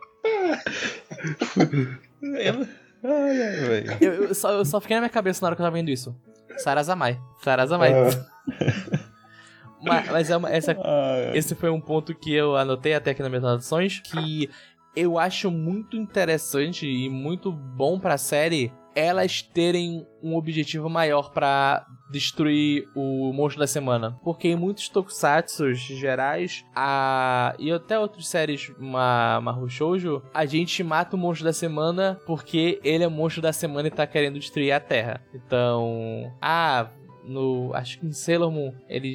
Ela- 2.38 2.68
Ai. 3.04 3.96
Eu, 4.00 4.24
eu 4.24 4.34
só, 4.34 4.50
eu 4.52 4.64
só 4.64 4.80
fiquei 4.80 4.96
na 4.96 5.02
minha 5.02 5.10
cabeça 5.10 5.40
na 5.42 5.48
hora 5.48 5.56
que 5.56 5.62
eu 5.62 5.66
tava 5.66 5.76
vendo 5.76 5.88
isso. 5.88 6.14
Sarazamai. 6.58 7.20
Sarazamai. 7.42 7.92
Ah. 7.92 8.08
mas 9.82 10.10
mas 10.10 10.30
é 10.30 10.36
uma- 10.36 10.50
essa, 10.50 10.72
Ai, 10.72 11.36
esse 11.36 11.54
foi 11.54 11.70
um 11.70 11.80
ponto 11.80 12.14
que 12.14 12.32
eu 12.34 12.56
anotei 12.56 12.94
até 12.94 13.12
aqui 13.12 13.22
nas 13.22 13.30
minhas 13.30 13.44
anotações, 13.44 14.00
que 14.00 14.50
eu 14.96 15.18
acho 15.18 15.50
muito 15.50 15.96
interessante 15.96 16.86
e 16.86 17.08
muito 17.08 17.52
bom 17.52 17.98
pra 18.00 18.18
série 18.18 18.72
elas 18.98 19.42
terem 19.42 20.06
um 20.22 20.34
objetivo 20.34 20.88
maior 20.88 21.30
pra 21.30 21.86
destruir 22.10 22.88
o 22.96 23.32
monstro 23.32 23.60
da 23.60 23.66
semana. 23.66 24.18
Porque 24.24 24.48
em 24.48 24.56
muitos 24.56 24.88
tokusatsu 24.88 25.74
gerais, 25.74 26.64
a... 26.74 27.54
e 27.58 27.70
até 27.70 27.98
outras 27.98 28.26
séries 28.26 28.72
ma... 28.78 29.40
Mahou 29.40 29.68
Shoujo, 29.68 30.22
a 30.32 30.44
gente 30.44 30.82
mata 30.82 31.16
o 31.16 31.18
monstro 31.18 31.44
da 31.44 31.52
semana 31.52 32.18
porque 32.26 32.80
ele 32.82 33.04
é 33.04 33.06
o 33.06 33.10
monstro 33.10 33.42
da 33.42 33.52
semana 33.52 33.88
e 33.88 33.90
tá 33.90 34.06
querendo 34.06 34.38
destruir 34.38 34.72
a 34.72 34.80
Terra. 34.80 35.20
Então, 35.32 36.32
ah, 36.40 36.88
no 37.24 37.72
acho 37.74 38.00
que 38.00 38.06
em 38.06 38.12
Sailor 38.12 38.50
Moon, 38.50 38.72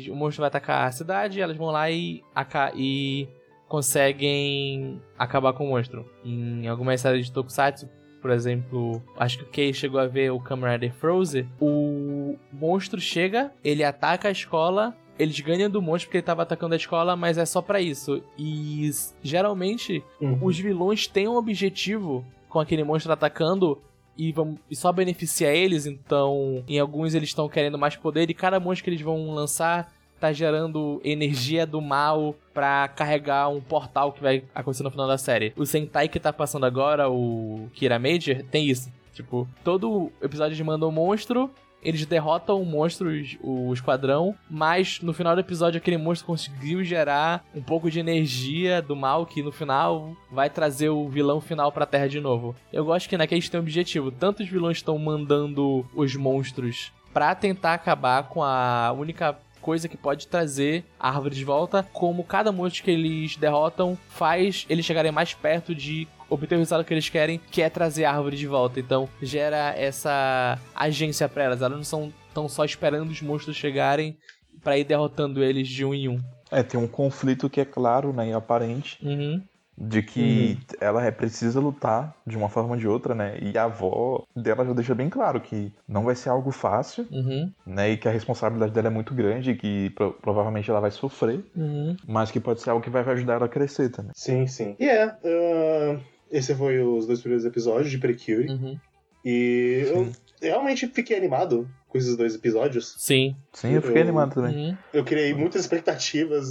o 0.10 0.16
monstro 0.16 0.42
vai 0.42 0.48
atacar 0.48 0.88
a 0.88 0.92
cidade, 0.92 1.42
elas 1.42 1.58
vão 1.58 1.68
lá 1.68 1.90
e, 1.90 2.22
aca- 2.34 2.72
e 2.76 3.28
conseguem 3.68 5.02
acabar 5.18 5.54
com 5.54 5.66
o 5.66 5.70
monstro. 5.70 6.06
Em 6.24 6.68
algumas 6.68 7.02
séries 7.02 7.26
de 7.26 7.32
Tokusatsu, 7.32 7.90
por 8.24 8.32
exemplo, 8.32 9.04
acho 9.18 9.38
que 9.40 9.44
o 9.44 9.48
Kei 9.48 9.74
chegou 9.74 10.00
a 10.00 10.08
ver 10.08 10.32
o 10.32 10.38
Rider 10.38 10.94
Frozen, 10.94 11.46
o 11.60 12.38
monstro 12.54 13.02
chega, 13.02 13.52
ele 13.62 13.84
ataca 13.84 14.30
a 14.30 14.32
escola, 14.32 14.96
eles 15.20 15.38
ganham 15.42 15.70
do 15.70 15.82
monstro 15.82 16.08
porque 16.08 16.20
ele 16.20 16.26
tava 16.26 16.42
atacando 16.42 16.74
a 16.74 16.78
escola, 16.78 17.18
mas 17.18 17.38
é 17.38 17.46
só 17.46 17.62
pra 17.62 17.82
isso. 17.82 18.24
E 18.40 18.90
geralmente 19.22 20.02
Uhum. 20.22 20.40
os 20.42 20.58
vilões 20.58 21.06
têm 21.06 21.28
um 21.28 21.36
objetivo 21.36 22.24
com 22.48 22.62
aquele 22.62 22.84
monstro 22.86 23.12
atacando 23.12 23.82
e, 24.18 24.32
vão, 24.32 24.58
e 24.72 24.76
só 24.76 24.90
beneficia 24.94 25.54
eles, 25.54 25.86
então 25.86 26.64
em 26.66 26.80
alguns 26.80 27.14
eles 27.14 27.28
estão 27.30 27.50
querendo 27.50 27.78
mais 27.78 27.98
poder 27.98 28.30
e 28.30 28.34
cada 28.34 28.58
monstro 28.60 28.86
que 28.86 28.90
eles 28.92 29.02
vão 29.02 29.32
lançar 29.34 29.92
tá 30.24 30.32
gerando 30.32 31.02
energia 31.04 31.66
do 31.66 31.82
mal 31.82 32.34
pra 32.54 32.88
carregar 32.88 33.50
um 33.50 33.60
portal 33.60 34.14
que 34.14 34.22
vai 34.22 34.46
acontecer 34.56 34.82
no 34.82 34.90
final 34.90 35.06
da 35.06 35.18
série. 35.18 35.52
O 35.58 35.66
Sentai 35.66 36.08
que 36.08 36.18
tá 36.18 36.32
passando 36.32 36.66
agora, 36.66 37.10
o 37.10 37.70
Kira 37.74 38.00
Major, 38.00 38.42
tem 38.50 38.66
isso. 38.66 38.90
Tipo, 39.14 39.46
todo 39.66 40.14
episódio 40.22 40.56
de 40.56 40.64
manda 40.64 40.88
um 40.88 40.92
monstro, 40.92 41.52
eles 41.84 42.06
derrotam 42.06 42.62
o 42.62 42.66
monstro, 42.66 43.10
o 43.42 43.74
esquadrão, 43.74 44.34
mas 44.50 45.02
no 45.02 45.14
final 45.14 45.36
do 45.36 45.42
episódio 45.42 45.78
aquele 45.78 45.98
monstro 45.98 46.26
conseguiu 46.26 46.86
gerar 46.86 47.44
um 47.54 47.62
pouco 47.62 47.92
de 47.92 48.00
energia 48.00 48.82
do 48.82 48.96
mal 48.96 49.26
que 49.26 49.44
no 49.44 49.52
final 49.52 50.16
vai 50.32 50.50
trazer 50.50 50.88
o 50.88 51.10
vilão 51.10 51.42
final 51.42 51.70
pra 51.70 51.86
Terra 51.86 52.08
de 52.08 52.22
novo. 52.22 52.56
Eu 52.72 52.86
gosto 52.86 53.10
que 53.10 53.18
naqueles 53.18 53.50
tem 53.50 53.60
um 53.60 53.64
objetivo, 53.64 54.10
tanto 54.10 54.42
os 54.42 54.48
vilões 54.48 54.78
estão 54.78 54.98
mandando 54.98 55.86
os 55.94 56.16
monstros 56.16 56.94
pra 57.14 57.36
tentar 57.36 57.74
acabar 57.74 58.24
com 58.24 58.42
a 58.42 58.94
única 58.98 59.38
coisa 59.64 59.88
que 59.88 59.96
pode 59.96 60.28
trazer 60.28 60.84
a 61.00 61.08
árvore 61.10 61.36
de 61.36 61.46
volta, 61.46 61.88
como 61.94 62.24
cada 62.24 62.52
monstro 62.52 62.84
que 62.84 62.92
eles 62.92 63.38
derrotam 63.38 63.98
faz 64.10 64.66
eles 64.70 64.86
chegarem 64.86 65.12
mais 65.12 65.34
perto 65.34 65.74
de 65.74 66.06
obter 66.30 66.56
o 66.56 66.58
resultado 66.58 66.84
que 66.84 66.94
eles 66.94 67.08
querem, 67.08 67.40
que 67.50 67.62
é 67.62 67.70
trazer 67.70 68.04
a 68.04 68.12
árvore 68.12 68.36
de 68.36 68.46
volta. 68.46 68.80
Então 68.80 69.08
gera 69.22 69.74
essa 69.78 70.60
agência 70.76 71.30
pra 71.30 71.44
elas. 71.46 71.62
Elas 71.62 71.78
não 71.78 71.84
são 71.84 72.14
tão 72.34 72.50
só 72.50 72.66
esperando 72.66 73.10
os 73.10 73.22
monstros 73.22 73.56
chegarem 73.56 74.18
pra 74.62 74.78
ir 74.78 74.84
derrotando 74.84 75.42
eles 75.44 75.68
de 75.68 75.86
um 75.86 75.94
em 75.94 76.10
um. 76.10 76.20
É, 76.52 76.62
tem 76.62 76.80
um 76.80 76.88
conflito 76.88 77.50
que 77.50 77.62
é 77.62 77.66
claro, 77.66 78.14
né, 78.14 78.30
e 78.30 78.34
aparente, 78.34 79.00
Uhum. 79.02 79.42
De 79.78 80.02
que 80.04 80.58
ela 80.80 81.04
é 81.04 81.12
precisa 81.12 81.60
lutar 81.60 82.16
de 82.28 82.38
uma 82.38 82.48
forma 82.50 82.72
ou 82.72 82.78
de 82.78 82.88
outra, 82.88 83.16
né? 83.16 83.38
E 83.42 83.58
a 83.58 83.64
avó 83.64 84.24
dela 84.36 84.66
já 84.66 84.74
deixa 84.74 84.94
bem 84.96 85.10
claro 85.10 85.42
que 85.42 85.74
não 85.88 86.04
vai 86.04 86.16
ser 86.16 86.30
algo 86.30 86.52
fácil, 86.52 87.08
Uhum. 87.12 87.52
né? 87.66 87.92
E 87.92 87.98
que 87.98 88.08
a 88.08 88.12
responsabilidade 88.12 88.72
dela 88.72 88.88
é 88.88 88.92
muito 88.92 89.14
grande 89.14 89.52
e 89.52 89.56
que 89.56 89.90
pro- 89.92 90.14
provavelmente 90.14 90.70
ela 90.70 90.80
vai 90.80 90.92
sofrer, 90.92 91.44
Uhum. 91.56 91.96
mas 92.08 92.30
que 92.32 92.40
pode 92.40 92.62
ser 92.62 92.70
algo 92.70 92.84
que 92.84 92.90
vai 92.90 93.04
ajudar 93.04 93.34
ela 93.36 93.46
a 93.46 93.50
crescer 93.50 93.90
também. 93.90 94.12
Sim, 94.16 94.46
sim. 94.48 94.76
E 94.80 94.86
é, 94.88 95.04
ah, 95.06 96.00
esse 96.32 96.54
foi 96.56 96.80
os 96.80 97.08
dois 97.08 97.20
primeiros 97.22 97.46
episódios 97.46 97.90
de 97.90 97.98
Precure. 97.98 98.50
Uhum. 98.50 98.78
E 99.26 99.86
eu. 99.88 100.12
Realmente 100.44 100.88
fiquei 100.88 101.18
animado 101.18 101.68
com 101.88 101.98
esses 101.98 102.16
dois 102.18 102.36
episódios. 102.36 102.96
Sim. 102.98 103.36
Sim, 103.52 103.74
eu 103.74 103.82
fiquei 103.82 103.98
Eu- 104.00 104.04
animado 104.04 104.34
também. 104.34 104.70
Uhum. 104.72 104.78
Eu 104.94 105.04
criei 105.04 105.34
muitas 105.34 105.62
expectativas 105.62 106.46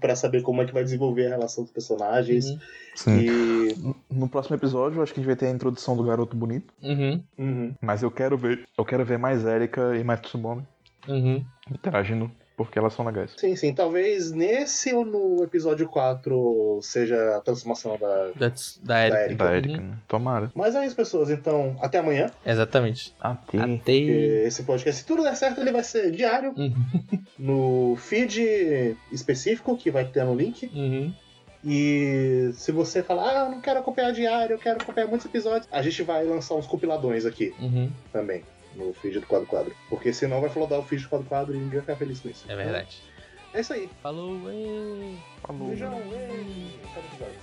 pra 0.00 0.14
saber 0.16 0.42
como 0.42 0.62
é 0.62 0.64
que 0.64 0.72
vai 0.72 0.82
desenvolver 0.84 1.26
a 1.26 1.30
relação 1.30 1.64
dos 1.64 1.72
personagens. 1.72 2.46
Uhum. 2.46 2.58
Sim. 2.94 3.18
E. 3.20 3.94
No 4.10 4.28
próximo 4.28 4.56
episódio, 4.56 4.98
eu 4.98 5.02
acho 5.02 5.12
que 5.12 5.20
a 5.20 5.22
gente 5.22 5.28
vai 5.28 5.36
ter 5.36 5.46
a 5.46 5.50
introdução 5.50 5.96
do 5.96 6.02
garoto 6.04 6.34
bonito, 6.36 6.72
Uhum. 6.82 7.22
Uhum. 7.38 7.74
mas 7.80 8.02
eu 8.02 8.10
quero 8.10 8.36
ver, 8.38 8.66
eu 8.76 8.84
quero 8.84 9.04
ver 9.04 9.18
mais 9.18 9.44
Erika 9.44 9.94
e 9.96 10.02
mais 10.02 10.20
Tsubame 10.20 10.62
Uhum. 11.06 11.44
interagindo 11.70 12.30
porque 12.56 12.78
elas 12.78 12.94
são 12.94 13.04
legais. 13.04 13.32
Sim, 13.36 13.54
sim. 13.54 13.74
Talvez 13.74 14.32
nesse 14.32 14.94
ou 14.94 15.04
no 15.04 15.42
episódio 15.44 15.86
4 15.88 16.78
seja 16.82 17.36
a 17.36 17.40
transformação 17.40 17.98
da. 17.98 18.30
Da, 18.34 18.52
da 18.82 19.06
Erika. 19.06 19.16
Da 19.16 19.24
Erika. 19.24 19.44
Da 19.44 19.56
Erika, 19.56 19.80
né? 19.82 19.98
Tomara. 20.08 20.50
Mas 20.54 20.74
é 20.74 20.86
isso, 20.86 20.96
pessoas. 20.96 21.30
Então, 21.30 21.76
até 21.80 21.98
amanhã. 21.98 22.30
Exatamente. 22.44 23.14
Até. 23.20 23.58
Até. 23.58 23.92
Esse 23.92 24.62
podcast, 24.62 25.00
se 25.02 25.06
tudo 25.06 25.22
der 25.22 25.36
certo, 25.36 25.60
ele 25.60 25.72
vai 25.72 25.82
ser 25.84 26.10
diário. 26.10 26.54
Uhum. 26.56 26.74
No 27.38 27.96
feed 27.96 28.96
específico, 29.12 29.76
que 29.76 29.90
vai 29.90 30.06
ter 30.06 30.24
no 30.24 30.34
link. 30.34 30.70
Uhum. 30.74 31.12
E 31.62 32.50
se 32.54 32.72
você 32.72 33.02
falar, 33.02 33.30
ah, 33.42 33.44
eu 33.46 33.50
não 33.50 33.60
quero 33.60 33.80
acompanhar 33.80 34.12
diário, 34.12 34.54
eu 34.54 34.58
quero 34.58 34.80
acompanhar 34.80 35.06
muitos 35.08 35.26
episódios, 35.26 35.68
a 35.70 35.82
gente 35.82 36.02
vai 36.02 36.24
lançar 36.24 36.54
uns 36.54 36.66
compiladões 36.66 37.26
aqui 37.26 37.52
Uhum. 37.60 37.90
também, 38.12 38.42
no 38.76 38.92
feed 38.94 39.20
do 39.20 39.26
Quadro 39.26 39.46
Quadro. 39.46 39.74
Porque 39.88 40.12
senão 40.12 40.40
vai 40.40 40.50
flodar 40.50 40.78
o 40.78 40.84
feed 40.84 41.02
do 41.02 41.08
Quadro 41.08 41.26
Quadro 41.26 41.54
e 41.54 41.58
ninguém 41.58 41.72
vai 41.72 41.80
ficar 41.80 41.96
feliz 41.96 42.20
com 42.20 42.28
isso. 42.28 42.44
É 42.48 42.54
verdade. 42.54 43.02
É 43.52 43.60
isso 43.60 43.72
aí. 43.72 43.88
Falou, 44.02 44.50
ê. 44.50 45.16
Falou. 45.42 45.68
Beijão, 45.68 45.94
ei, 46.12 46.78
até 46.84 47.00
o 47.00 47.04
episódio. 47.04 47.40